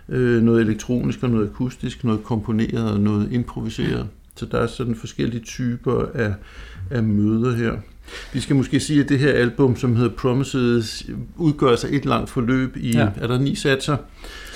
[0.08, 4.06] Øh, noget elektronisk og noget akustisk, noget komponeret og noget improviseret.
[4.36, 6.34] Så der er sådan forskellige typer af,
[6.90, 7.72] af møder her.
[8.32, 12.30] Vi skal måske sige, at det her album, som hedder Promises, udgør sig et langt
[12.30, 13.08] forløb i, ja.
[13.16, 13.98] Er der ni satser, Jeg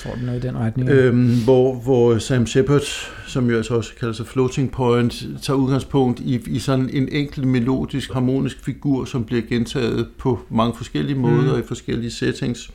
[0.03, 0.89] tror, den er i den retning.
[0.89, 2.81] øhm, hvor, hvor Sam Shepard,
[3.27, 7.47] som jo altså også kalder sig Floating Point, tager udgangspunkt i, i sådan en enkelt
[7.47, 11.59] melodisk, harmonisk figur, som bliver gentaget på mange forskellige måder Mm.
[11.59, 12.71] i forskellige settings,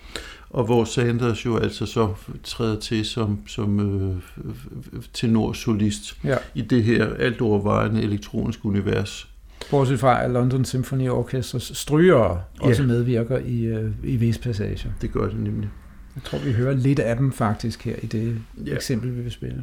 [0.50, 4.16] og hvor Sanders jo altså så træder til som, som øh,
[5.12, 6.36] tenorsolist Ja.
[6.54, 9.28] i det her alt overvejende elektroniske univers.
[9.70, 12.68] Bortset fra, at London Symphony Orchestras stryger Ja.
[12.68, 14.90] også medvirker i, øh, i visse passager.
[15.00, 15.68] Det gør det nemlig.
[16.14, 18.26] Jeg tror, vi hører lidt af dem faktisk her i det
[18.58, 18.70] Ja.
[18.70, 18.74] ja.
[18.74, 19.62] eksempel, vi vil spille.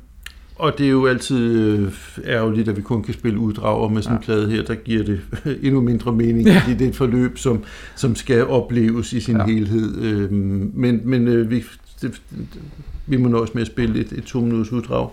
[0.64, 1.92] Og det er jo altid øh,
[2.26, 4.26] ærgerligt, at vi kun kan spille uddrag, og med sådan en Ja.
[4.26, 5.22] plade her, der giver det
[5.66, 6.60] endnu mindre mening, Ja.
[6.60, 7.64] fordi det er et forløb, som,
[7.96, 9.46] som skal opleves i sin ja.
[9.46, 10.02] Helhed.
[10.02, 11.64] Øh, men men øh, vi,
[12.02, 12.22] det,
[13.08, 15.10] vi må nøjes med at spille et, et to minutters uddrag.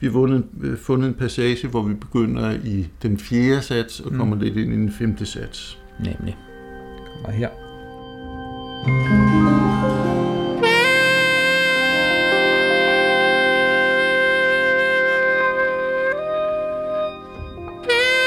[0.00, 4.12] Vi har vundet, øh, fundet en passage, hvor vi begynder i den fjerde sats, og
[4.12, 4.18] Mm.
[4.18, 5.78] kommer lidt ind i den femte sats.
[5.98, 6.36] Nemlig.
[7.24, 7.48] Og her.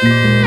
[0.03, 0.40] Mm-hmm.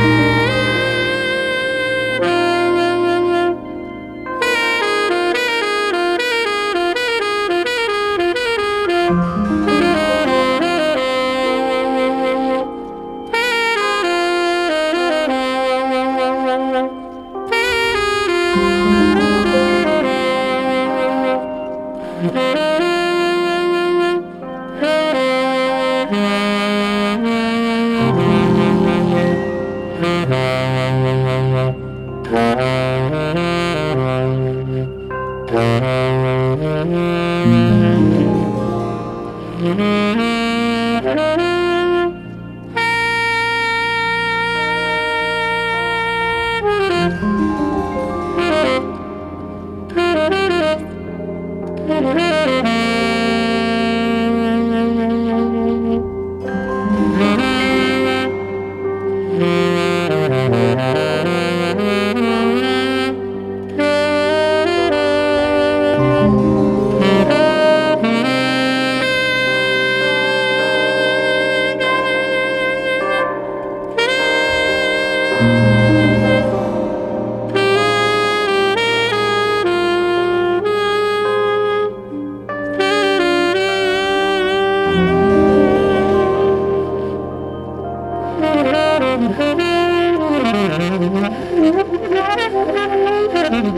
[93.65, 93.71] Uh,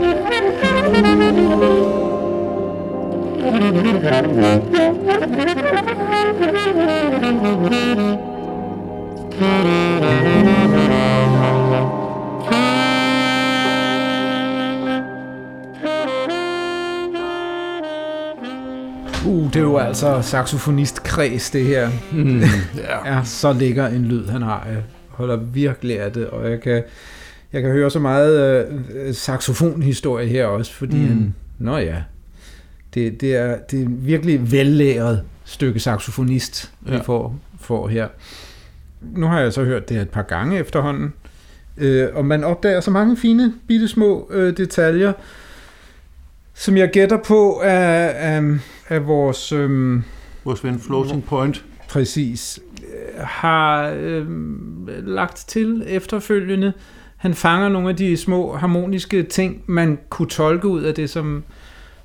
[19.53, 21.89] det er jo altså saxofonist-kreds, det her.
[22.11, 22.39] Mm,
[22.77, 23.05] ja.
[23.05, 24.67] er så lækker en lyd, han har.
[24.69, 26.83] Jeg holder virkelig af det, og jeg kan
[27.53, 31.07] jeg kan høre så meget øh, saxofonhistorie her også, fordi mm.
[31.07, 32.03] han, nå ja,
[32.93, 37.01] det, det, er, det er virkelig vellæret stykke saxofonist, vi ja.
[37.01, 38.07] får, får her.
[39.01, 41.13] Nu har jeg så hørt det et par gange efterhånden,
[41.77, 45.13] øh, og man opdager så mange fine, bitte små øh, detaljer,
[46.53, 48.43] som jeg gætter på af, af,
[48.89, 49.51] af vores...
[49.51, 50.01] Øh,
[50.45, 51.65] vores ven Floating Point.
[51.89, 52.59] Præcis.
[53.17, 54.25] Har øh,
[55.07, 56.73] lagt til efterfølgende.
[57.17, 61.43] Han fanger nogle af de små harmoniske ting, man kunne tolke ud af det, som,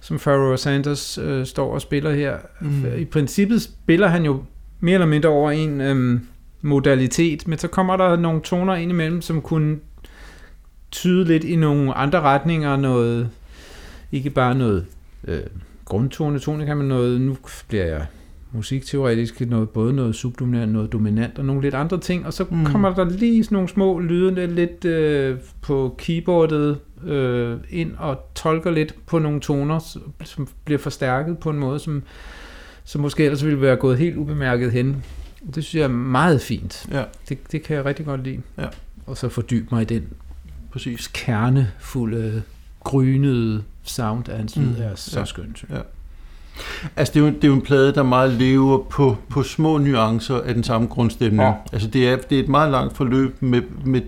[0.00, 2.36] som Pharoah Sanders øh, står og spiller her.
[2.60, 2.84] Mm.
[2.98, 4.42] I princippet spiller han jo
[4.80, 6.20] mere eller mindre over en øh,
[6.62, 9.78] modalitet, men så kommer der nogle toner ind imellem, som kunne
[10.90, 13.30] tyde lidt i nogle andre retninger, noget
[14.12, 14.86] ikke bare noget
[15.28, 15.40] øh,
[15.84, 17.36] grundtone, tonika, men noget, nu
[17.68, 18.06] bliver jeg
[18.52, 22.64] musikteoretisk, noget, både noget subdominant, noget dominant og nogle lidt andre ting, og så mm.
[22.64, 28.70] kommer der lige sådan nogle små lyde lidt øh, på keyboardet øh, ind og tolker
[28.70, 32.02] lidt på nogle toner, som bliver forstærket på en måde, som,
[32.84, 35.04] som måske ellers ville være gået helt ubemærket hen.
[35.54, 36.86] Det synes jeg er meget fint.
[36.90, 37.04] Ja.
[37.28, 38.40] Det, det kan jeg rigtig godt lide.
[38.58, 38.66] Ja.
[39.06, 40.08] Og så fordybe mig i den
[40.72, 41.10] Præcis.
[41.14, 42.42] kernefulde,
[42.84, 44.74] grynede sound af lyd mm.
[44.78, 45.24] er så ja.
[45.24, 45.64] skønt.
[45.70, 45.80] Ja.
[46.96, 49.78] Altså, det er, jo, det er jo en plade, der meget lever på, på små
[49.78, 51.42] nuancer af den samme grundstemning.
[51.42, 51.52] Ja.
[51.72, 54.00] Altså, det er, det er et meget langt forløb, med, med,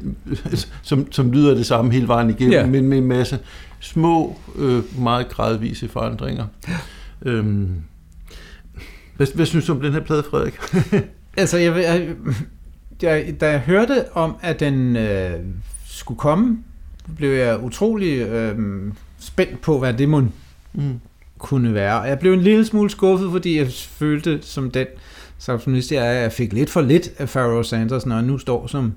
[0.83, 2.67] som, som lyder det samme hele vejen igennem, ja.
[2.67, 3.39] men med en masse
[3.81, 6.47] små, øh, meget gradvise forandringer.
[6.69, 6.77] Ja.
[7.31, 7.69] Øhm,
[9.17, 10.55] hvad, hvad synes du om den her plade, Frederik?
[11.37, 12.09] altså, jeg, jeg,
[13.03, 15.31] jeg, da jeg hørte om, at den øh,
[15.87, 16.59] skulle komme,
[17.17, 18.59] blev jeg utrolig øh,
[19.19, 20.21] spændt på, hvad det må
[20.73, 21.01] mm.
[21.39, 22.01] Kunne være.
[22.01, 24.87] Jeg blev en lille smule skuffet, fordi jeg følte som den
[25.39, 28.67] saxofonist, jeg er, jeg fik lidt for lidt af Pharoah Sanders, når han nu står
[28.67, 28.93] som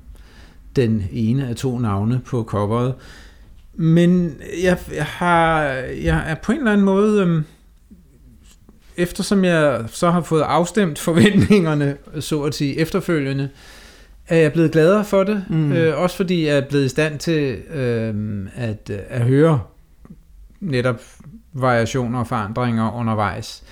[0.75, 2.93] den ene af to navne på coveret.
[3.75, 5.61] Men jeg, jeg, har,
[6.03, 7.43] jeg er på en eller anden måde, øhm,
[8.97, 13.49] eftersom jeg så har fået afstemt forventningerne, så at sige, efterfølgende,
[14.27, 15.45] er jeg blevet gladere for det.
[15.49, 15.71] Mm.
[15.71, 18.15] Øh, også fordi jeg er blevet i stand til øh,
[18.55, 19.61] at, at høre
[20.59, 21.01] netop
[21.61, 23.63] variationer og forandringer undervejs.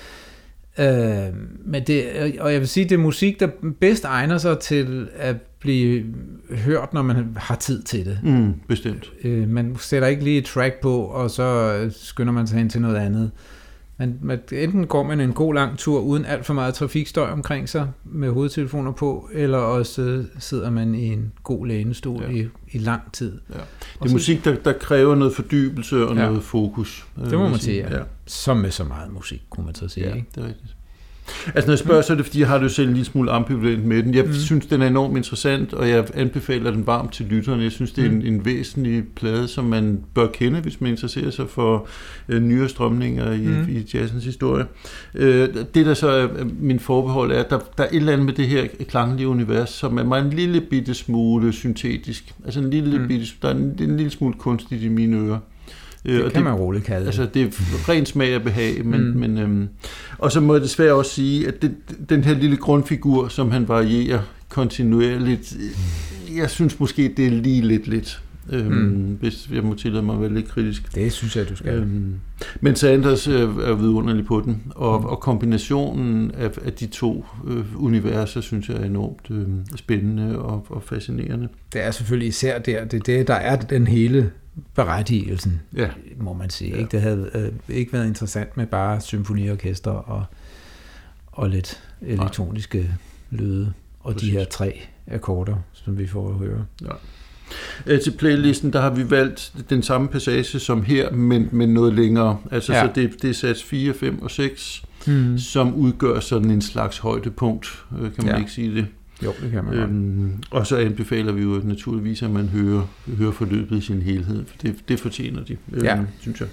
[0.79, 1.33] Øh,
[1.65, 2.05] men det,
[2.39, 3.47] og jeg vil sige, det er musik, der
[3.79, 6.03] bedst egner sig til at blive
[6.49, 8.19] hørt, når man har tid til det.
[8.23, 9.11] Mm, bestemt.
[9.23, 12.81] Øh, man sætter ikke lige et track på, og så skynder man sig hen til
[12.81, 13.31] noget andet.
[13.97, 17.69] Man, man, enten går man en god lang tur uden alt for meget trafikstøj omkring
[17.69, 22.29] sig med hovedtelefoner på, eller også sidder man i en god lænestol ja.
[22.29, 23.39] i, i lang tid.
[23.49, 23.59] Ja.
[24.03, 26.25] Det er musik, der, der kræver noget fordybelse og ja.
[26.25, 27.07] noget fokus.
[27.29, 27.97] Det må man sige, ja.
[27.97, 28.03] ja.
[28.25, 30.07] Som med så meget musik, kunne man så sige.
[30.07, 30.27] Ja, ikke?
[30.35, 30.74] det er rigtigt.
[31.45, 32.03] Altså når jeg spørger, mm.
[32.03, 34.13] så er det fordi, jeg har det jo selv en lille smule ambivalent med den.
[34.13, 34.33] Jeg mm.
[34.33, 37.63] synes, den er enormt interessant, og jeg anbefaler den varmt til lytterne.
[37.63, 38.25] Jeg synes, det er en, mm.
[38.25, 41.87] en væsentlig plade, som man bør kende, hvis man interesserer sig for
[42.29, 43.67] øh, nyere strømninger i, mm.
[43.69, 44.65] i jazzens historie.
[45.15, 46.27] Øh, det, der så er
[46.59, 49.69] min forbehold, er, at der, der er et eller andet med det her klanglige univers,
[49.69, 52.33] som er mig en lille bitte smule syntetisk.
[52.45, 53.07] Altså en lille mm.
[53.07, 55.39] bitte, der er en, en lille smule kunstigt i mine ører.
[56.05, 57.47] Det kan det, man roligt kalde Altså, det er
[57.89, 59.19] ren smag og behag, men, mm.
[59.19, 59.67] men øhm,
[60.17, 61.75] og så må jeg desværre også sige, at det,
[62.09, 65.57] den her lille grundfigur, som han varierer kontinuerligt,
[66.35, 68.21] jeg synes måske, det er lige lidt lidt.
[68.49, 69.17] Øhm, mm.
[69.19, 70.95] Hvis jeg må tillade mig at være lidt kritisk.
[70.95, 71.73] Det synes jeg, du skal.
[71.73, 72.13] Øhm,
[72.61, 75.05] men Sanders er, er vidunderlig på den, og, mm.
[75.05, 80.65] og kombinationen af, af de to øh, universer, synes jeg er enormt øh, spændende og,
[80.69, 81.47] og fascinerende.
[81.73, 84.31] Det er selvfølgelig især der, det er det, der er den hele
[84.75, 85.89] berettigelsen, ja.
[86.17, 86.71] må man sige.
[86.71, 86.77] Ja.
[86.77, 86.91] Ikke?
[86.91, 90.25] Det havde øh, ikke været interessant med bare symfoniorkester og,
[91.27, 92.87] og lidt elektroniske Nej.
[93.41, 94.29] lyde, og Præcis.
[94.29, 96.65] de her tre akkorder, som vi får at høre.
[96.81, 96.91] Ja.
[97.85, 101.93] Øh, til playlisten, der har vi valgt den samme passage som her, men, men noget
[101.93, 102.37] længere.
[102.51, 102.81] Altså, ja.
[102.85, 105.37] så det, det er sats 4, 5 og 6, mm.
[105.37, 108.39] som udgør sådan en slags højdepunkt, øh, kan man ja.
[108.39, 108.87] ikke sige det?
[109.23, 112.87] Jo, det kan man øhm, Og så anbefaler vi jo naturligvis, at man hører,
[113.17, 115.99] hører forløbet i sin helhed, for det, det fortjener de, øhm, ja.
[116.19, 116.47] synes jeg.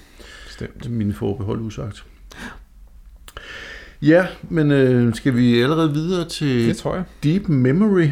[0.46, 0.90] Bestemt.
[0.90, 2.04] Mine forbehold usagt.
[4.02, 7.04] Ja, men øh, skal vi allerede videre til det tror jeg.
[7.24, 8.08] Deep Memory?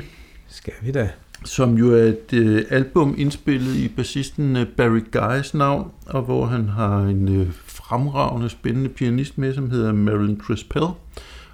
[0.49, 1.11] Skal vi da.
[1.45, 6.47] Som jo er et øh, album indspillet i bassisten øh, Barry Guys navn, og hvor
[6.47, 10.87] han har en øh, fremragende, spændende pianist med, som hedder Marilyn Crispell,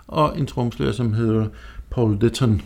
[0.07, 1.47] og en tromslærer, som hedder
[1.91, 2.63] Paul Litton.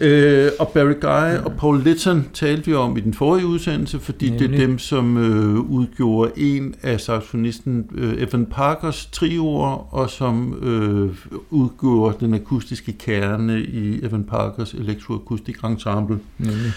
[0.00, 4.30] Øh, og Barry Guy og Paul Litton talte vi om i den forrige udsendelse, fordi
[4.30, 4.48] Nemlig.
[4.48, 10.58] det er dem, som øh, udgjorde en af saxofonisten øh, Evan Parkers trioer, og som
[10.62, 11.10] øh,
[11.50, 16.18] udgjorde den akustiske kerne i Evan Parkers elektroakustik ensemble.
[16.38, 16.72] Nemlig.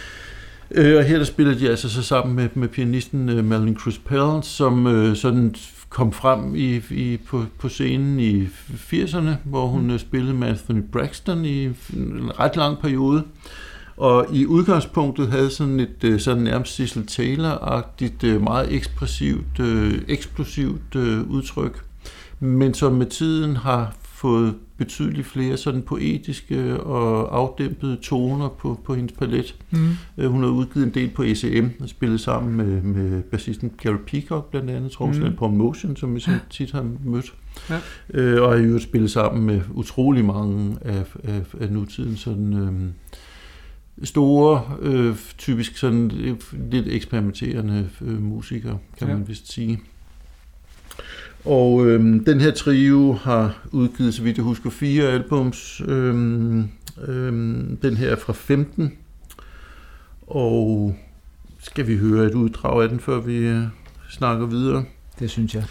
[0.71, 4.43] Øh, og her der spiller de altså så sammen med, med pianisten uh, Malin Crispell,
[4.43, 5.55] som uh, sådan
[5.89, 8.45] kom frem i, i, på, på scenen i
[8.93, 13.23] 80'erne, hvor hun uh, spillede med Anthony Braxton i en ret lang periode.
[13.97, 19.93] Og i udgangspunktet havde sådan et uh, sådan nærmest Cecil Taylor-agtigt, uh, meget ekspressivt, uh,
[20.07, 21.85] eksplosivt uh, udtryk,
[22.39, 28.95] men som med tiden har fået betydeligt flere sådan poetiske og afdæmpede toner på, på
[28.95, 29.55] hendes palet.
[29.71, 29.89] Mm.
[30.17, 33.97] Øh, hun har udgivet en del på ECM og spillet sammen med, med bassisten Gary
[34.07, 35.37] Peacock blandt andet, tromslæren mm.
[35.37, 37.33] på Motion, som vi så tit har mødt.
[37.69, 37.79] Ja.
[38.13, 42.53] Øh, og har jo spillet sammen med utrolig mange af, af, af nutiden sådan...
[42.53, 42.71] Øh,
[44.03, 46.11] store, øh, typisk sådan
[46.71, 49.13] lidt eksperimenterende øh, musikere, kan ja.
[49.13, 49.79] man vist sige.
[51.45, 55.81] Og øhm, den her trio har udgivet, så vidt jeg husker, fire albums.
[55.87, 56.69] Øhm,
[57.07, 58.93] øhm, den her er fra 15.
[60.27, 60.95] Og
[61.59, 63.63] skal vi høre et uddrag af den, før vi øh,
[64.09, 64.83] snakker videre?
[65.19, 65.63] Det synes jeg.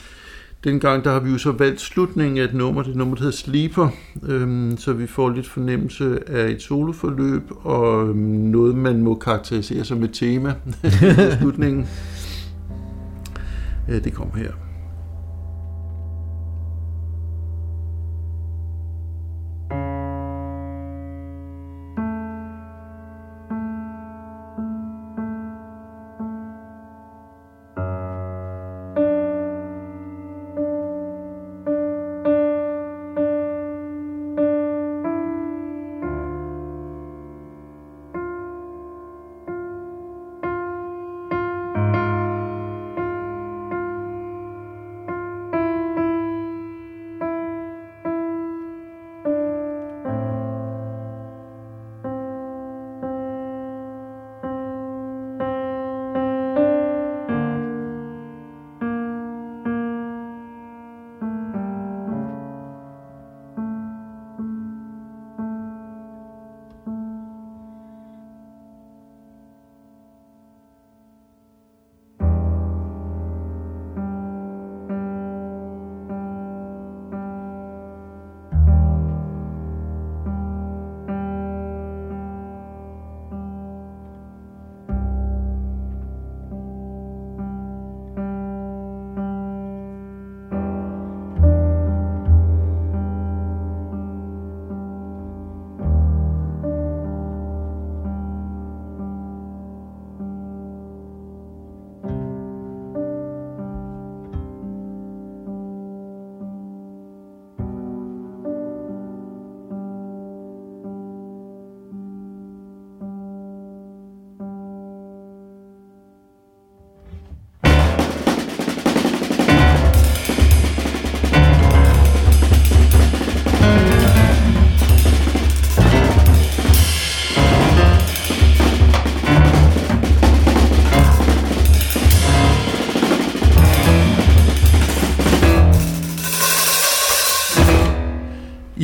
[0.64, 3.36] Dengang der har vi jo så valgt slutningen af et nummer, det nummer, der hedder
[3.36, 3.88] Sleeper,
[4.22, 9.84] øhm, så vi får lidt fornemmelse af et soloforløb, og øhm, noget, man må karakterisere
[9.84, 10.54] som et tema
[10.84, 11.86] i slutningen.
[13.88, 14.65] Ja, det kommer her.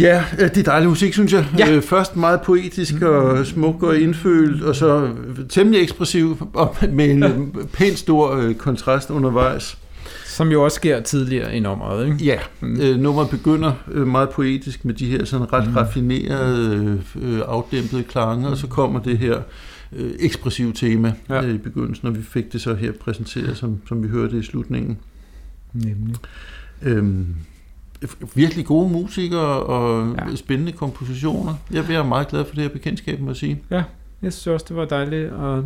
[0.02, 1.46] Ja, øh, det er dejlig musik, synes jeg.
[1.58, 1.70] Ja.
[1.70, 5.10] Øh, først meget poetisk og smuk og indfølt, og så
[5.48, 7.30] temmelig ekspressiv, og med en ja.
[7.72, 9.78] pænt stor øh, kontrast undervejs.
[10.26, 12.24] Som jo også sker tidligere i nummeret, ikke?
[12.24, 12.68] Ja, mm.
[12.98, 15.76] nummeret begynder meget poetisk med de her sådan ret mm.
[15.76, 17.02] raffinerede,
[17.46, 19.40] afdæmpede klange, og så kommer det her
[20.18, 21.40] ekspressive tema ja.
[21.40, 24.98] i begyndelsen, og vi fik det så her præsenteret, som, som vi hørte i slutningen.
[25.72, 26.16] Nemlig.
[26.82, 27.26] Øhm,
[28.34, 30.36] virkelig gode musikere og ja.
[30.36, 31.54] spændende kompositioner.
[31.70, 33.62] Jeg er meget glad for det her bekendtskab, må jeg sige.
[33.70, 33.82] Ja,
[34.22, 35.58] jeg synes også, det var dejligt at,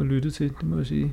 [0.00, 1.12] at lytte til, det må jeg sige.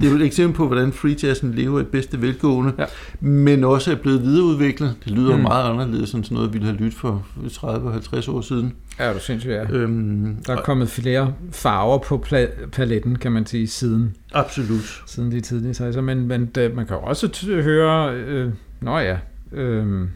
[0.00, 2.84] Det er jo et eksempel på, hvordan free jazzen lever i bedste velgående, ja.
[3.20, 4.94] men også er blevet videreudviklet.
[5.04, 5.42] Det lyder mm.
[5.42, 8.74] meget anderledes end sådan noget, vi ville have lyttet for 30-50 år siden.
[8.98, 9.64] Ja, du synes ja.
[9.70, 12.24] Øhm, Der er kommet flere farver på
[12.72, 14.16] paletten, kan man sige, siden.
[14.32, 15.02] Absolut.
[15.06, 19.16] Siden de tidlige 60'er, men, men man kan også høre, øh, nå ja,
[19.52, 20.10] øhm,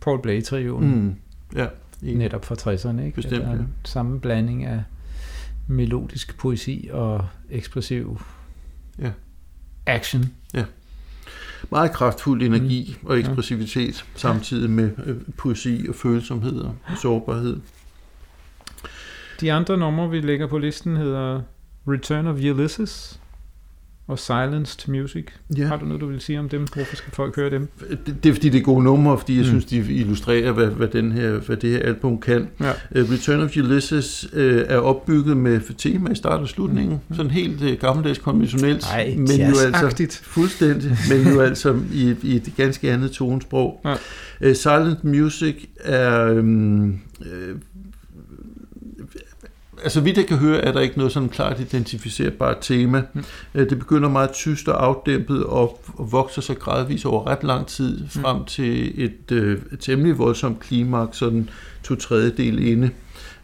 [0.00, 1.02] Paul Blay-trioen.
[1.02, 1.14] Mm,
[1.54, 1.66] ja.
[2.02, 3.02] I, netop fra 60'erne.
[3.02, 3.14] Ikke?
[3.14, 3.56] Bestemt, ja.
[3.84, 4.82] Samme blanding af
[5.66, 8.20] melodisk poesi og ekspressiv
[8.98, 9.10] ja.
[9.86, 10.24] action.
[10.54, 10.64] Ja.
[11.70, 13.08] Meget kraftfuld energi mm.
[13.08, 14.18] og ekspressivitet, ja.
[14.18, 17.60] samtidig med øh, poesi og følsomhed og sårbarhed.
[19.40, 21.42] De andre numre, vi lægger på listen, hedder
[21.88, 23.20] Return of Ulysses
[24.12, 25.24] og Silenced Music.
[25.58, 25.66] Ja.
[25.66, 26.66] Har du noget, du vil sige om dem?
[26.74, 27.68] Hvorfor skal folk høre dem?
[28.06, 29.48] Det, det er fordi, det er gode numre, fordi jeg Mm.
[29.48, 32.48] synes, de illustrerer, hvad, hvad, den her, hvad det her album kan.
[32.60, 32.70] Ja.
[32.70, 37.00] Uh, Return of Ulysses uh, er opbygget med tema i start og slutningen.
[37.08, 37.16] Mm.
[37.16, 38.82] Sådan helt uh, gammeldags konventionelt.
[38.82, 43.80] Nej, men jo altså fuldstændig, men jo altså i, i et ganske andet tonesprog.
[43.84, 44.48] Ja.
[44.48, 46.30] Uh, Silent Music er...
[46.38, 47.26] Um, uh,
[49.82, 53.02] altså vidt jeg kan høre, er der ikke noget sådan klart identificerbart tema.
[53.14, 53.24] Mm.
[53.52, 53.68] Mm.
[53.68, 58.36] Det begynder meget tyst og afdæmpet og, vokser så gradvist over ret lang tid frem
[58.36, 58.44] Mm.
[58.44, 61.48] til et, øh, temmelig voldsomt klimaks, sådan
[61.82, 62.90] to tredjedel inde,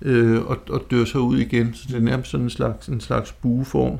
[0.02, 1.74] øh, og, og dør så ud igen.
[1.74, 3.98] Så det er nærmest sådan en slags, en slags bueform.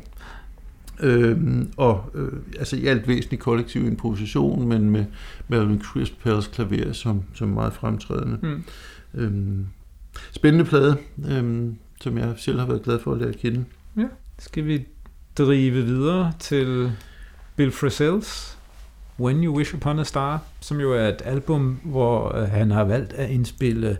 [1.01, 5.05] Øhm, og øh, altså i alt væsentlig kollektiv improvisation, men med
[5.49, 8.39] Melvin Crispells klaver som, som meget fremtrædende.
[8.43, 8.64] Mm.
[9.14, 9.66] Øhm,
[10.32, 10.97] spændende plade,
[11.30, 13.64] øhm, som jeg selv har været glad for at lære at kende.
[14.38, 14.86] Skal vi
[15.38, 16.92] drive videre til
[17.57, 18.55] Bill Frisell's
[19.20, 22.84] When You Wish Upon a Star, som jo er et album, hvor øh, han har
[22.84, 23.99] valgt at indspille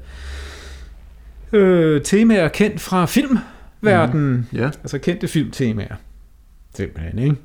[1.53, 4.49] øh, temaer kendt fra filmverdenen.
[4.53, 4.59] Mm.
[4.59, 5.95] Ja, Altså kendte filmtemaer.
[6.75, 7.37] Simpelthen, ikke?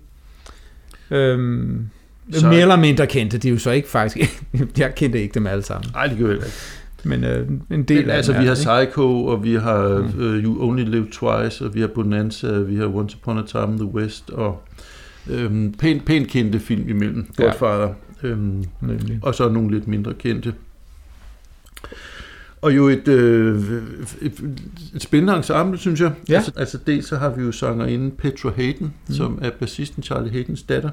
[1.11, 1.89] Øhm,
[2.33, 2.47] Så-.
[2.47, 3.37] Mere eller mindre kendte.
[3.37, 4.17] De er jo så ikke faktisk...
[4.77, 5.91] jeg kendte ikke dem alle sammen.
[5.93, 6.47] nej, det gør jeg ikke.
[7.05, 8.53] Men øh, en del Men, af altså, vi har?
[8.55, 10.05] Psycho, og vi har Mm.
[10.05, 13.41] uh, You Only Live Twice, og vi har Bonanza, og vi har Once Upon a
[13.47, 14.61] Time in the West, og
[15.29, 17.27] øhm, pænt, pænt kendte film imellem.
[17.39, 17.43] Ja.
[17.43, 17.93] Godfather.
[18.23, 19.19] Øhm, Nemlig.
[19.21, 20.53] og så nogle lidt mindre kendte.
[22.61, 23.61] Og jo et, øh,
[24.21, 24.43] et,
[24.95, 26.11] et spændende ensemble, synes jeg.
[26.29, 26.35] Ja.
[26.35, 29.13] Altså, altså dels så har vi jo sangerinde Petra Hayden, mm.
[29.13, 30.89] som er bassisten Charlie Haydens datter.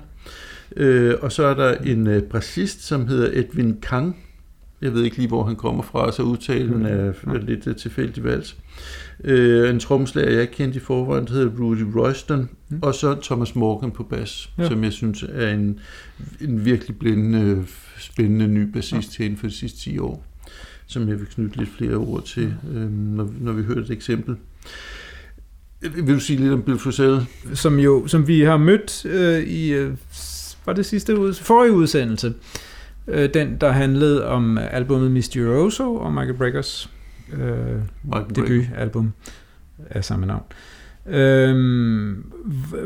[0.76, 4.16] Øh, og så er der en øh, bassist, som hedder Edwin Kang.
[4.82, 7.12] Jeg ved ikke lige, hvor han kommer fra, så udtalen er,
[7.46, 8.56] lidt øh, tilfældig valgt.
[9.24, 12.48] Øh, en tromslager, jeg kendte i forvejen, der hedder Rudy Royston.
[12.68, 12.78] Mm.
[12.82, 14.68] Og så Thomas Morgan på bas, Ja.
[14.68, 15.80] som jeg synes er en,
[16.40, 17.64] en virkelig blændende,
[17.98, 19.24] spændende ny bassist ja.
[19.24, 20.24] inden for de sidste 10 år,
[20.86, 24.36] som jeg vil knytte lidt flere ord til, øh, når, når vi hører et eksempel.
[25.80, 27.26] Vil du sige lidt om Bill Frisell?
[27.54, 29.90] som jo som vi har mødt øh, i
[30.66, 32.34] var det sidste ud, forrige udsendelse
[33.10, 36.90] øh, den der handlede om albumet Mysterioso og Michael Breckers
[37.32, 37.82] øh,
[38.36, 39.12] debutalbum
[39.90, 40.42] af samme navn.
[41.06, 42.32] Øhm,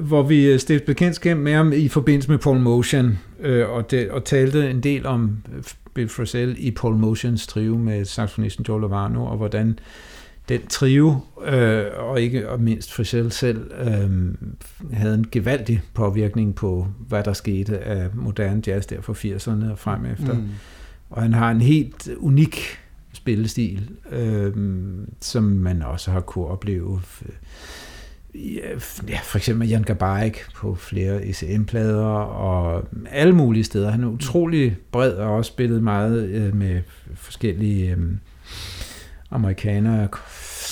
[0.01, 4.25] hvor vi stiftede bekendtskab med ham i forbindelse med Paul Motion øh, og, det, og
[4.25, 5.63] talte en del om øh,
[5.95, 9.79] Bill Frisell i Paul Motions trio med saxofonisten Joe Lovano og hvordan
[10.49, 11.17] den trio,
[11.47, 14.35] øh, og ikke og mindst Frisell selv, øh,
[14.93, 19.79] havde en gevaldig påvirkning på, hvad der skete af moderne jazz der fra 80'erne og
[19.79, 20.35] frem efter.
[20.35, 20.49] Mm.
[21.11, 22.79] Og han har en helt unik
[23.13, 24.53] spillestil, øh,
[25.21, 27.01] som man også har kunne opleve.
[27.27, 27.33] øh,
[29.09, 33.91] Ja, for eksempel Jan Gabarik på flere ECM-plader og alle mulige steder.
[33.91, 36.81] Han er utrolig bred og også spillet meget øh, med
[37.15, 37.99] forskellige øh,
[39.31, 40.09] amerikanere,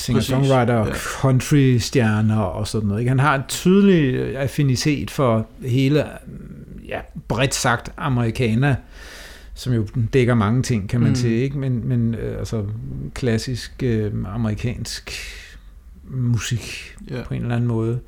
[0.02, 0.92] singer-songwriter, ja.
[0.94, 3.00] country-stjerner og sådan noget.
[3.00, 3.08] Ikke?
[3.08, 8.74] Han har en tydelig øh, affinitet for hele, øh, ja, bredt sagt, amerikaner,
[9.54, 11.10] som jo dækker mange ting, kan man Mm.
[11.10, 11.14] mm.
[11.16, 11.58] sige, ikke?
[11.58, 12.64] Men, men øh, altså
[13.14, 15.12] klassisk øh, amerikansk
[16.10, 17.22] musik Ja.
[17.22, 18.00] på en eller anden måde.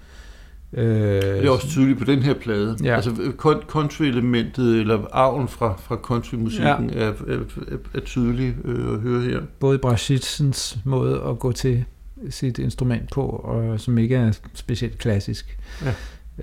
[0.77, 0.87] Øh,
[1.23, 2.77] Det er også tydeligt på den her plade.
[2.85, 2.95] Ja.
[2.97, 3.11] Altså
[3.69, 7.01] country-elementet, eller arven fra, fra country-musikken, ja.
[7.01, 7.35] er, er,
[7.69, 9.41] er, er tydelig øh, at høre her.
[9.61, 11.85] både Brasitsens måde at gå til
[12.31, 15.59] sit instrument på, og som ikke er specielt klassisk.
[15.85, 15.95] Ja.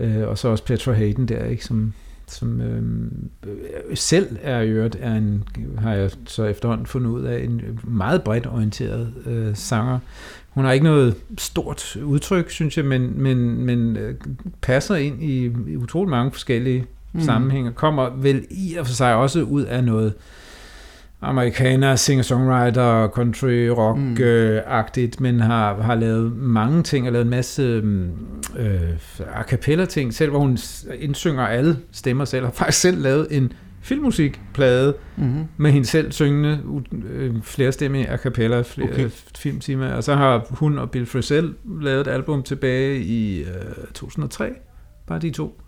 [0.05, 1.93] Øh, og så også Petra Hayden der, ikke, som,
[2.27, 2.81] som øh,
[3.93, 5.43] selv er i øvrigt, er en,
[5.77, 9.99] har jeg så efterhånden fundet ud af, en meget bredt orienteret øh, sanger.
[10.51, 14.15] Hun har ikke noget stort udtryk, synes jeg, men, men, men øh,
[14.61, 17.21] passer ind i, i utrolig mange forskellige mm.
[17.21, 17.71] sammenhænge.
[17.71, 20.13] Kommer vel i og for sig også ud af noget
[21.21, 25.23] amerikaner, singer-songwriter, country rock-agtigt, mm.
[25.23, 27.61] men har, har lavet mange ting, og lavet en masse
[28.57, 28.81] øh,
[29.35, 30.57] a cappella ting, selv hvor hun
[30.99, 35.43] indsynger alle stemmer selv, har faktisk selv lavet en filmmusikplade Mm-hmm.
[35.57, 36.59] med hende selv syngende
[37.09, 39.09] øh, flere stemme a cappella, flere Okay.
[39.35, 43.47] filmtimer, og så har hun og Bill Frisell lavet et album tilbage i øh,
[43.93, 44.49] 2003,
[45.07, 45.61] bare de to,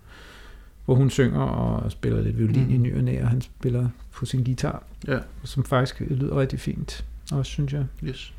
[0.84, 2.68] hvor hun synger og spiller lidt violin Mm.
[2.68, 2.74] mm.
[2.74, 6.60] i ny og næ, og han spiller på sin guitar, Ja, som faktisk lyder rigtig
[6.60, 7.84] fint, også synes jeg.
[8.04, 8.32] yes.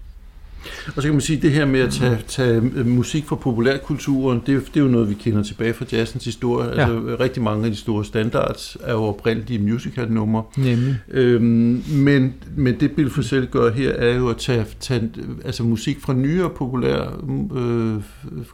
[0.87, 3.35] Og så kan man sige, at det her med at tage, tage øh, musik fra
[3.35, 6.69] populærkulturen, det, det er jo noget, vi kender tilbage fra jazzens historie.
[6.69, 6.81] Ja.
[6.81, 10.43] Altså, rigtig mange af de store standards er jo oprindelige musicalnumre.
[10.57, 10.95] Nemlig.
[11.11, 15.09] Øhm, men, men det Bill Frisell gør her, er jo at tage, tage
[15.45, 17.23] altså musik fra nyere populær
[17.55, 18.03] øh,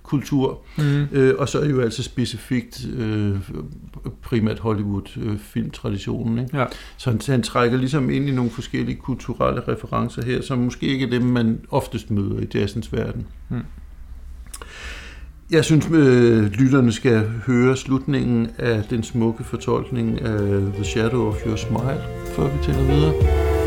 [0.03, 1.03] kultur, mm.
[1.11, 3.35] øh, og så er jo altså specifikt øh,
[4.21, 6.39] primært Hollywood-filmtraditionen.
[6.39, 6.65] Øh, ja.
[6.97, 11.05] Så han, han trækker ligesom ind i nogle forskellige kulturelle referencer her, som måske ikke
[11.05, 13.27] er dem, man oftest møder i jazzens verden.
[13.49, 13.61] Mm.
[15.51, 21.45] Jeg synes, øh, lytterne skal høre slutningen af den smukke fortolkning af The Shadow of
[21.45, 22.01] Your Smile,
[22.35, 23.60] før vi tænker videre.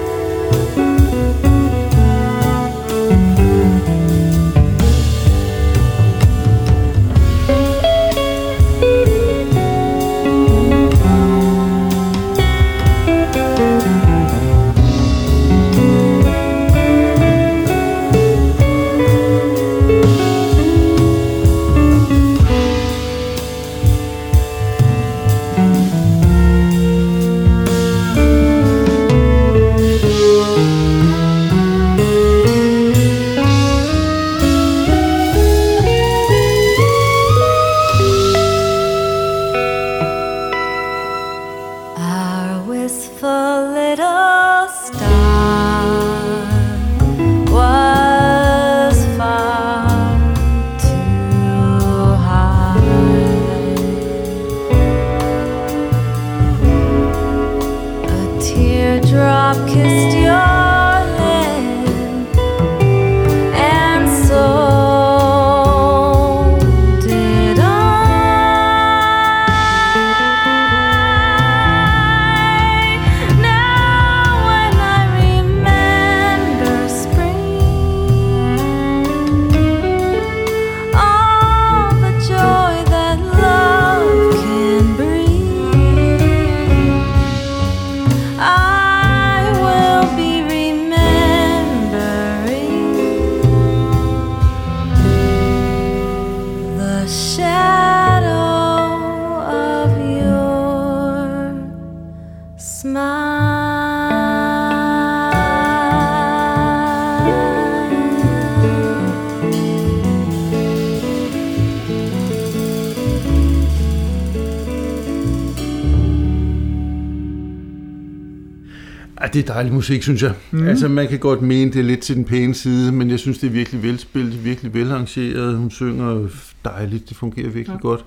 [119.55, 120.33] Dejlig musik, synes jeg.
[120.51, 120.67] Mm.
[120.67, 123.39] Altså, man kan godt mene, det er lidt til den pæne side, men jeg synes,
[123.39, 125.57] det er virkelig velspillet, virkelig velarrangeret.
[125.57, 126.29] Hun synger
[126.65, 127.89] dejligt, det fungerer virkelig ja.
[127.89, 128.05] godt.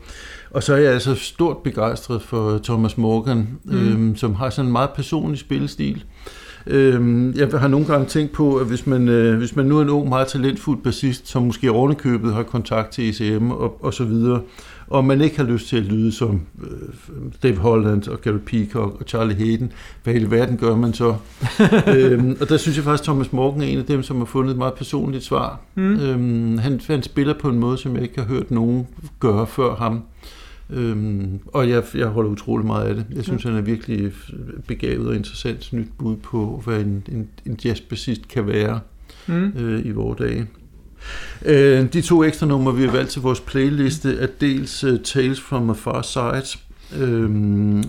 [0.51, 3.77] Og så er jeg altså stort begejstret for Thomas Morgan, mm.
[3.77, 6.03] øhm, som har sådan en meget personlig spillestil.
[6.67, 9.81] Øhm, jeg har nogle gange tænkt på, at hvis man, øh, hvis man nu er
[9.81, 14.03] en ung, meget talentfuld bassist, som måske ovenikøbet har kontakt til ECM og, og så
[14.03, 14.41] videre,
[14.87, 16.69] og man ikke har lyst til at lyde som øh,
[17.43, 19.71] Dave Holland og Gary Peacock og Charlie Hayden,
[20.03, 21.15] hvad i verden gør man så?
[21.97, 24.25] øhm, og der synes jeg faktisk, at Thomas Morgan er en af dem, som har
[24.25, 25.61] fundet et meget personligt svar.
[25.75, 25.99] Mm.
[25.99, 28.87] Øhm, han, han spiller på en måde, som jeg ikke har hørt nogen
[29.19, 30.01] gøre før ham.
[30.69, 33.05] Øhm, og jeg, jeg holder utrolig meget af det.
[33.15, 33.49] Jeg synes, ja.
[33.49, 34.11] han er virkelig
[34.67, 38.79] begavet og interessant nyt bud på, hvad en, en, en jazzbassist kan være
[39.27, 39.51] mm.
[39.57, 40.47] øh, i vores dage.
[41.45, 45.41] Øh, de to ekstra numre, vi har valgt til vores playliste, er dels uh, Tales
[45.41, 46.57] from a Far Side,
[47.03, 47.29] øh,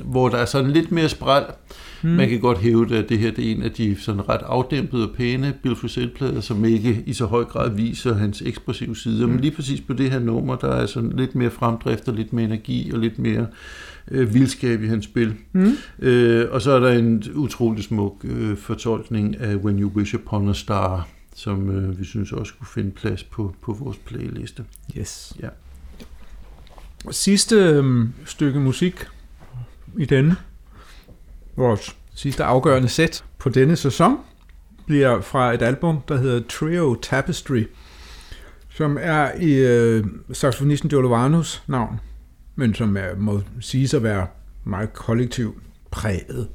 [0.05, 1.45] hvor der er sådan lidt mere spræl.
[2.03, 2.09] Mm.
[2.09, 4.41] Man kan godt hæve det, at det her det er en af de sådan ret
[4.43, 9.27] afdæmpede og pæne Bill Frisell-plader, som ikke i så høj grad viser hans ekspressive sider.
[9.27, 9.33] Mm.
[9.33, 12.33] Men lige præcis på det her nummer, der er sådan lidt mere fremdrift og lidt
[12.33, 13.47] mere energi og lidt mere
[14.11, 15.35] øh, vildskab i hans spil.
[15.53, 15.73] Mm.
[15.99, 20.49] Øh, og så er der en utrolig smuk øh, fortolkning af When You Wish Upon
[20.49, 24.65] a Star, som øh, vi synes også kunne finde plads på, på vores playliste.
[24.99, 25.37] Yes.
[25.41, 25.49] Ja.
[27.11, 29.07] Sidste øh, stykke musik
[29.99, 30.37] i denne,
[31.57, 34.17] vores sidste afgørende sæt på denne sæson,
[34.87, 37.65] bliver fra et album, der hedder Trio Tapestry,
[38.69, 42.01] som er i øh, saxofonisten Giolovanos navn,
[42.57, 44.27] men som er, må sige at være
[44.65, 45.57] meget kollektivt
[45.91, 46.49] præget.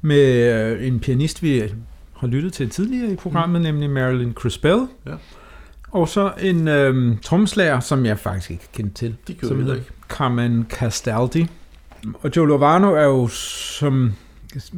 [0.00, 1.72] Med øh, en pianist, vi
[2.16, 3.62] har lyttet til tidligere i programmet, mm.
[3.62, 4.86] nemlig Marilyn Crispell.
[5.06, 5.12] Ja.
[5.90, 9.90] Og så en øhm, tromslager, som jeg faktisk ikke kendte til, De som hedder ikke.
[10.08, 11.46] Carmen Castaldi.
[12.22, 14.12] Og Joe Lovano er jo som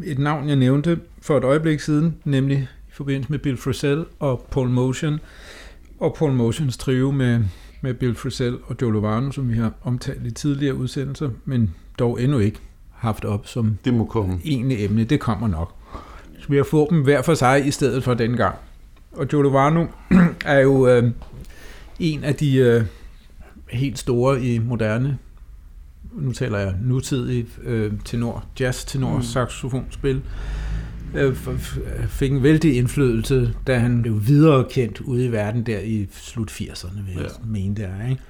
[0.05, 4.47] et navn, jeg nævnte for et øjeblik siden, nemlig i forbindelse med Bill Frisell og
[4.51, 5.20] Paul Motion,
[6.01, 7.45] og Paul Motions trio med,
[7.80, 12.22] med Bill Frisell og Joe Lovano, som vi har omtalt i tidligere udsendelser, men dog
[12.22, 12.61] endnu ikke
[12.93, 14.41] haft op som det må komme.
[14.45, 15.05] egentlig emne.
[15.05, 15.77] Det kommer nok
[16.49, 18.57] vi har få dem hver for sig i stedet for den gang.
[19.12, 19.86] Og Lovano
[20.44, 21.11] er jo øh,
[21.99, 22.82] en af de øh,
[23.70, 25.18] helt store i moderne,
[26.12, 29.22] nu taler jeg nutidig øh, tenor, jazz tenor, mm.
[29.22, 30.22] saxofonspil.
[31.14, 31.36] Øh,
[32.09, 36.51] fik en vældig indflydelse, da han blev videre kendt ude i verden der i slut
[36.51, 37.46] 80'erne, vil jeg ja.
[37.46, 38.09] mene det er.
[38.11, 38.22] Ikke?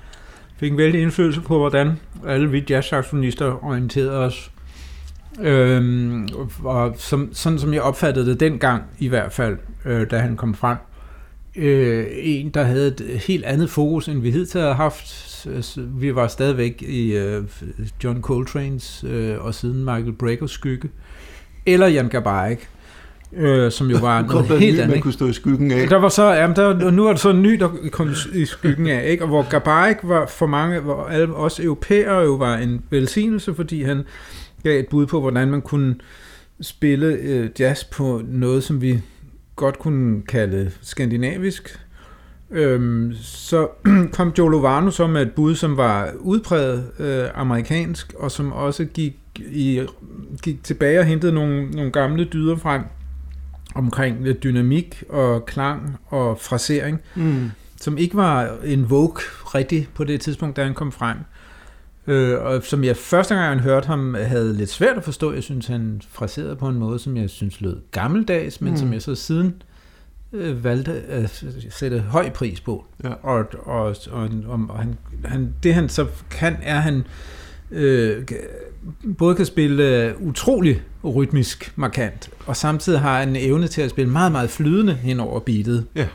[0.56, 1.92] Fik en vældig indflydelse på, hvordan
[2.26, 4.50] alle vi jazz-saxofonister orienterede os
[5.42, 6.28] Øhm,
[6.64, 10.54] og som, sådan som jeg opfattede det dengang, i hvert fald, øh, da han kom
[10.54, 10.76] frem,
[11.56, 15.48] øh, en, der havde et helt andet fokus, end vi hidtil havde haft.
[15.76, 17.44] Vi var stadigvæk i øh,
[18.04, 20.88] John Coltrane's øh, og siden Michael Breckers skygge.
[21.66, 22.68] Eller Jan Gabarik,
[23.36, 24.94] øh, som jo var noget helt andet.
[24.94, 25.88] Man kunne stå i skyggen af.
[25.88, 28.86] Der var så, jamen der, nu var det så en ny, der kom i skyggen
[28.86, 29.24] af, ikke?
[29.24, 33.82] og hvor Gabarik var for mange, hvor alle os europæere jo var en velsignelse, fordi
[33.82, 34.04] han
[34.62, 35.94] gav et bud på, hvordan man kunne
[36.60, 39.00] spille øh, jazz på noget, som vi
[39.56, 41.80] godt kunne kalde skandinavisk.
[42.50, 43.68] Øhm, så
[44.16, 48.84] kom Joe Lovano så med et bud, som var udpræget øh, amerikansk, og som også
[48.84, 49.82] gik, i,
[50.42, 52.82] gik tilbage og hentede nogle, nogle gamle dyder frem
[53.74, 57.50] omkring dynamik og klang og frasering, mm.
[57.76, 59.22] som ikke var en vogue
[59.54, 61.16] rigtig på det tidspunkt, da han kom frem
[62.08, 65.32] øh, og som jeg første gang jeg hørte ham, havde lidt svært at forstå.
[65.32, 68.76] Jeg synes, han fraserede på en måde, som jeg synes lød gammeldags, men mm.
[68.76, 69.62] som jeg så siden
[70.32, 72.84] øh, valgte at sætte høj pris på.
[73.04, 73.08] Ja.
[73.22, 77.04] Og, og, og, og, og han, han, det han så kan, er, han
[77.70, 78.24] øh,
[79.18, 84.10] både kan spille øh, utrolig rytmisk markant, og samtidig har en evne til at spille
[84.10, 85.86] meget, meget flydende hen over beatet.
[85.94, 86.06] Ja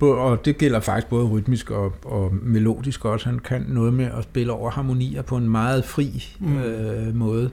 [0.00, 3.28] og det gælder faktisk både rytmisk og, og melodisk også.
[3.28, 6.58] Han kan noget med at spille over harmonier på en meget fri mm.
[6.58, 7.50] øh, måde,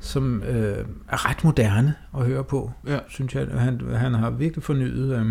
[0.00, 2.98] som øh, er ret moderne at høre på, ja.
[3.08, 3.46] synes jeg.
[3.46, 5.26] Han, han har virkelig fornyet øh,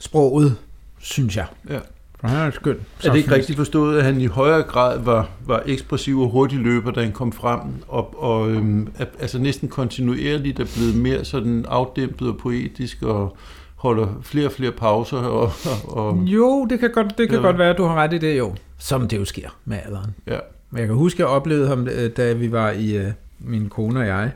[0.00, 0.56] sproget,
[0.98, 1.46] synes jeg.
[1.68, 1.78] Ja.
[2.20, 2.76] For han er skøn.
[3.04, 6.58] Er det ikke rigtigt forstået, at han i højere grad var, var ekspressiv og hurtig
[6.58, 8.88] løber, da han kom frem, og, og øhm,
[9.18, 13.36] altså næsten kontinuerligt er blevet mere sådan afdæmpet og poetisk og
[13.78, 15.16] holder flere og flere pauser.
[15.16, 15.50] Og,
[15.84, 18.38] og, jo, det kan, godt, det kan godt være, at du har ret i det,
[18.38, 18.54] jo.
[18.78, 20.14] Som det jo sker med alderen.
[20.26, 20.38] Ja.
[20.70, 23.68] Men jeg kan huske, at jeg oplevede ham, øh, da vi var i, øh, min
[23.68, 24.32] kone og jeg,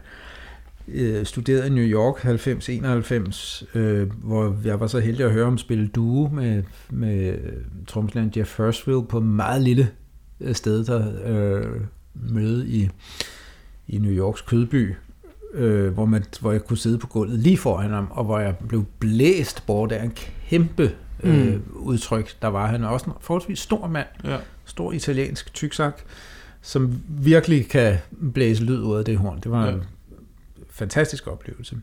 [0.89, 3.65] øh, studerede i New York 90-91,
[4.23, 7.39] hvor jeg var så heldig at høre ham spille duo med, med
[7.87, 9.89] tromslæren Jeff Fursville på et meget lille
[10.53, 11.81] sted, der øh,
[12.15, 12.89] møde i,
[13.89, 14.95] i New Yorks kødby,
[15.53, 18.57] øh, hvor, man, hvor jeg kunne sidde på gulvet lige foran ham, og hvor jeg
[18.69, 20.93] blev blæst bort af en kæmpe
[21.23, 21.63] øh, mm.
[21.75, 22.67] udtryk, der var.
[22.67, 24.37] Han er også en forholdsvis stor mand, ja.
[24.65, 26.03] stor italiensk tyksak,
[26.63, 27.99] som virkelig kan
[28.35, 29.41] blæse lyd ud af det horn.
[29.41, 29.73] Det var ja.
[29.73, 29.83] en
[30.71, 31.77] fantastisk oplevelse.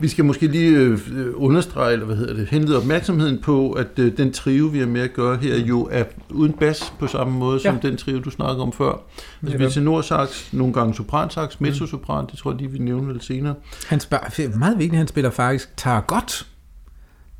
[0.00, 0.98] Vi skal måske lige øh,
[1.34, 5.00] understrege, eller hvad hedder det, henlede opmærksomheden på, at øh, den trio, vi har med
[5.00, 7.88] at gøre her, jo er uden bas på samme måde som ja.
[7.88, 9.02] den trio, du snakkede om før.
[9.42, 11.66] Altså, vi er tenorsax, nogle gange sopransax, mm.
[11.66, 13.54] mezzosopran, det tror jeg lige, vi nævner lidt senere.
[13.86, 16.46] Han spiller, meget vigtigt, han spiller faktisk tager godt.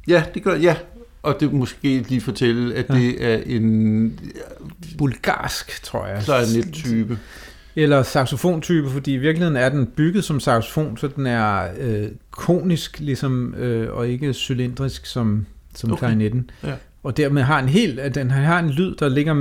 [0.08, 0.76] Ja, det gør ja.
[1.22, 2.94] Og det måske lige fortælle, at ja.
[2.94, 4.20] det er en...
[4.98, 6.22] Bulgarsk, tror jeg.
[6.24, 7.18] Klarinet-type.
[7.76, 13.00] Eller saxofontype, fordi i virkeligheden er den bygget som saxofon, så den er øh, konisk
[13.00, 15.98] ligesom, øh, og ikke cylindrisk som, som okay.
[15.98, 16.50] klarinetten.
[16.64, 16.74] Ja.
[17.02, 19.34] Og dermed har en helt, den har en lyd, der ligger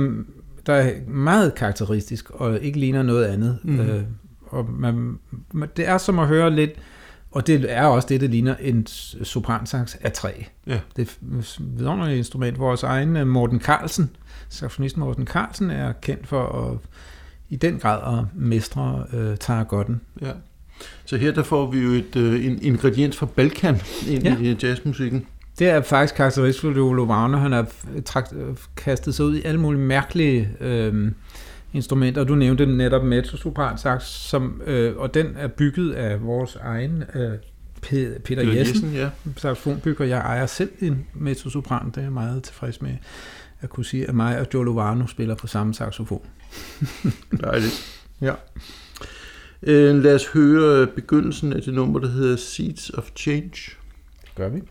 [0.66, 3.58] der er meget karakteristisk, og ikke ligner noget andet.
[3.62, 3.80] Mm.
[3.80, 4.02] Øh,
[4.46, 5.18] og man,
[5.76, 6.70] det er som at høre lidt,
[7.30, 10.32] og det er også det, det ligner en sopransax af træ.
[10.66, 10.80] Ja.
[10.96, 12.58] Det er et vidunderligt instrument.
[12.58, 14.10] Vores egen øh, Morten Carlsen,
[14.48, 16.78] saxofonisten Morten Carlsen, er kendt for at
[17.48, 20.00] i den grad at mestre øh, targotten.
[20.22, 20.32] Ja.
[21.04, 24.36] Så her der får vi jo et, øh, en ingrediens fra Balkan ind ja.
[24.40, 25.26] i jazzmusikken.
[25.58, 27.38] Det er faktisk karakteristisk for Olo Wagner.
[27.38, 27.66] Han har
[28.04, 28.34] trakt,
[28.76, 31.12] kastet sig ud i alle mulige mærkelige øh,
[31.72, 32.24] instrumenter.
[32.24, 37.32] Du nævnte netop mezzo-sopran sax, som, øh, og den er bygget af vores egen øh,
[38.24, 39.10] Peter Jessen, Jessen ja.
[39.36, 40.04] saxofonbygger.
[40.04, 42.96] Jeg ejer selv en mezzo-sopran, det er jeg meget tilfreds med
[43.60, 46.22] at kunne sige, at mig og Joe Lovano spiller på samme saxofon.
[47.44, 48.02] Dejligt.
[48.20, 48.34] Ja.
[49.62, 53.76] Øh, lad os høre begyndelsen af det nummer, der hedder Seeds of Change.
[54.34, 54.62] Gør vi.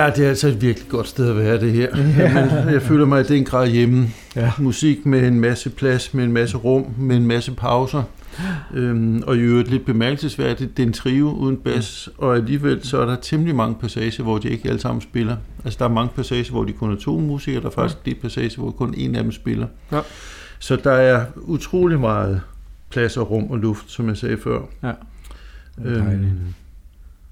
[0.00, 1.88] Ja, det er altså et virkelig godt sted at være, det her.
[2.18, 2.46] Ja.
[2.72, 4.08] Jeg føler mig i den grad hjemme.
[4.36, 4.52] Ja.
[4.58, 8.02] Musik med en masse plads, med en masse rum, med en masse pauser.
[8.74, 13.00] Øhm, og i øvrigt lidt bemærkelsesværdigt, det er en trio uden bas, og alligevel så
[13.00, 15.36] er der temmelig mange passager, hvor de ikke alle sammen spiller.
[15.64, 18.10] Altså der er mange passager, hvor de kun er to musikere, der er faktisk ja.
[18.10, 19.66] de passager, hvor kun en af dem spiller.
[19.92, 20.00] Ja.
[20.58, 22.40] Så der er utrolig meget
[22.90, 24.60] plads og rum og luft, som jeg sagde før.
[24.82, 24.92] Ja.
[25.84, 26.54] Øhm,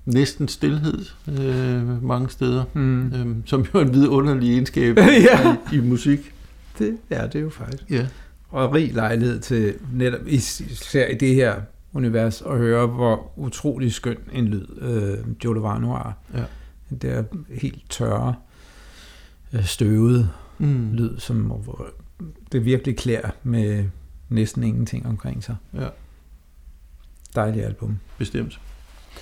[0.08, 3.12] næsten stillhed øh, mange steder, mm.
[3.14, 4.96] øhm, som jo er en vidunderlig egenskab
[5.30, 5.56] ja.
[5.72, 6.34] i, i musik.
[6.78, 7.90] Det, ja, det er jo faktisk.
[7.90, 8.06] Ja.
[8.48, 11.54] Og rig lejlighed til netop især i det her
[11.92, 16.16] univers at høre, hvor utrolig skøn en lyd øh, Joe Lovano har.
[16.34, 16.44] Ja.
[16.90, 18.34] Det er helt tørre,
[19.52, 20.92] øh, støvet mm.
[20.92, 21.52] lyd, som
[22.52, 23.84] det virkelig klæder med
[24.28, 25.56] næsten ingenting omkring sig.
[25.74, 25.88] Ja.
[27.34, 27.98] Dejligt album.
[28.18, 28.60] Bestemt.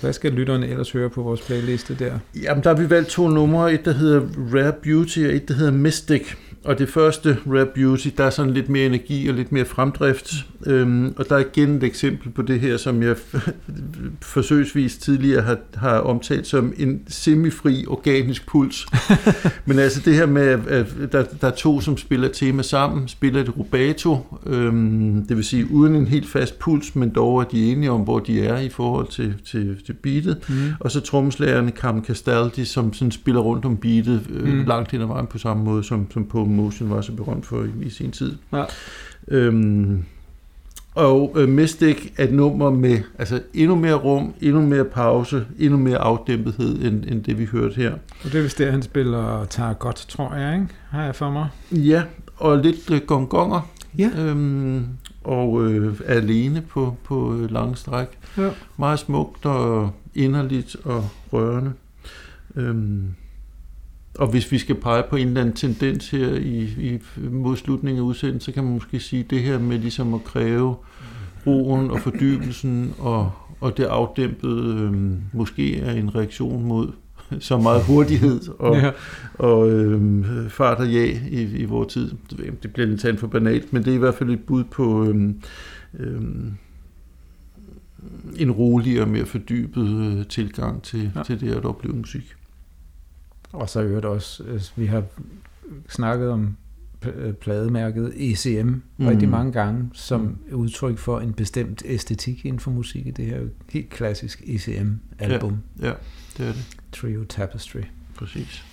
[0.01, 2.19] Hvad skal lytterne ellers høre på vores playliste der?
[2.41, 3.73] Jamen, der har vi valgt to numre.
[3.73, 4.21] Et, der hedder
[4.53, 6.23] Rare Beauty, og et, der hedder Mystic.
[6.67, 10.33] Og det første, Rare Beauty, der er sådan lidt mere energi og lidt mere fremdrift.
[10.65, 13.15] Øhm, og der er igen et eksempel på det her, som jeg
[14.21, 18.85] forsøgsvis tidligere har, har omtalt som en semifri organisk puls.
[19.65, 23.41] Men altså det her med, at der, der er to, som spiller tema sammen, spiller
[23.41, 27.71] et rubato, øhm, det vil sige uden en helt fast puls, men dog er de
[27.71, 30.49] enige om, hvor de er i forhold til, til, til beatet.
[30.49, 30.55] Mm.
[30.79, 34.65] Og så trommeslagerne Carmen Castaldi, som sådan spiller rundt om beatet øh, mm.
[34.65, 37.63] langt hen ad vejen på samme måde, som, som på Motion var så berømt for
[37.63, 38.35] i, i sin tid.
[38.53, 38.63] Ja.
[39.27, 40.03] Øhm,
[40.95, 45.77] og øh, Mystic er et nummer med altså, endnu mere rum, endnu mere pause, endnu
[45.77, 47.91] mere afdæmpethed, end, end det vi hørte her.
[47.93, 50.67] Og det er vist det, han spiller tager godt, tror jeg, ikke?
[50.89, 51.47] Har jeg for mig.
[51.71, 52.03] Ja,
[52.37, 53.69] og lidt øh, gongonger.
[53.97, 54.09] Ja.
[54.17, 54.85] Øhm,
[55.23, 58.16] og øh, alene på, på øh, lange stræk.
[58.37, 58.49] Ja.
[58.77, 61.73] Meget smukt og inderligt og rørende.
[62.55, 63.07] Øhm,
[64.15, 68.03] og hvis vi skal pege på en eller anden tendens her i, i mod slutningen
[68.03, 70.75] af udsendelsen, så kan man måske sige det her med ligesom at kræve
[71.47, 74.93] roen og fordybelsen og, og det afdæmpede øh,
[75.33, 76.91] måske er en reaktion mod
[77.39, 78.91] så meget hurtighed og, ja.
[79.33, 82.11] og øh, fart og ja i, i vores tid.
[82.63, 85.05] Det bliver lidt tand for banalt, men det er i hvert fald et bud på
[85.05, 85.29] øh,
[85.99, 86.21] øh,
[88.35, 91.23] en roligere og mere fordybet øh, tilgang til, ja.
[91.23, 92.35] til det at opleve musik.
[93.51, 95.03] Og så øvrigt også, øh, vi har
[95.89, 96.57] snakket om
[97.15, 99.07] øh, plademærket ECM mm.
[99.07, 100.37] rigtig mange gange, som mm.
[100.53, 103.17] udtryk for en bestemt æstetik inden for musik.
[103.17, 103.41] Det her
[103.71, 105.57] helt klassisk ECM-album.
[105.81, 105.93] Ja, ja,
[106.37, 106.65] det er det.
[106.91, 107.81] Trio Tapestry.
[108.15, 108.65] Præcis.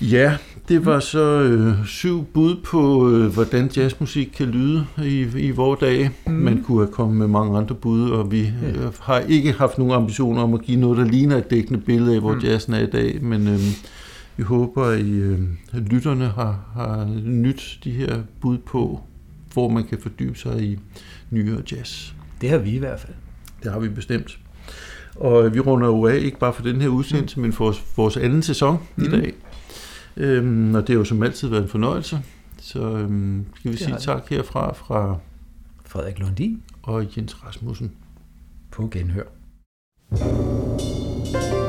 [0.00, 0.36] Ja,
[0.68, 5.80] det var så øh, syv bud på, øh, hvordan jazzmusik kan lyde i, i vores
[5.80, 6.10] dage.
[6.26, 6.32] Mm.
[6.32, 9.92] Man kunne have kommet med mange andre bud, og vi øh, har ikke haft nogen
[9.92, 12.40] ambitioner om at give noget, der ligner et dækkende billede af, hvor mm.
[12.40, 13.22] jazzen er i dag.
[13.22, 13.60] Men øh,
[14.36, 15.38] vi håber, at øh,
[15.74, 19.00] lytterne har, har nyt de her bud på,
[19.52, 20.78] hvor man kan fordybe sig i
[21.30, 22.12] nyere jazz.
[22.40, 23.14] Det har vi i hvert fald.
[23.62, 24.38] Det har vi bestemt.
[25.16, 27.42] Og vi runder jo af, ikke bare for den her udsendelse, mm.
[27.42, 29.04] men for vores, vores anden sæson mm.
[29.04, 29.32] i dag.
[30.16, 32.22] Øhm, og det har jo som altid været en fornøjelse.
[32.58, 35.18] Så øhm, skal vi det sige tak herfra fra
[35.86, 37.92] Frederik Lundin og Jens Rasmussen.
[38.70, 39.24] På genhør.
[41.32, 41.63] thank you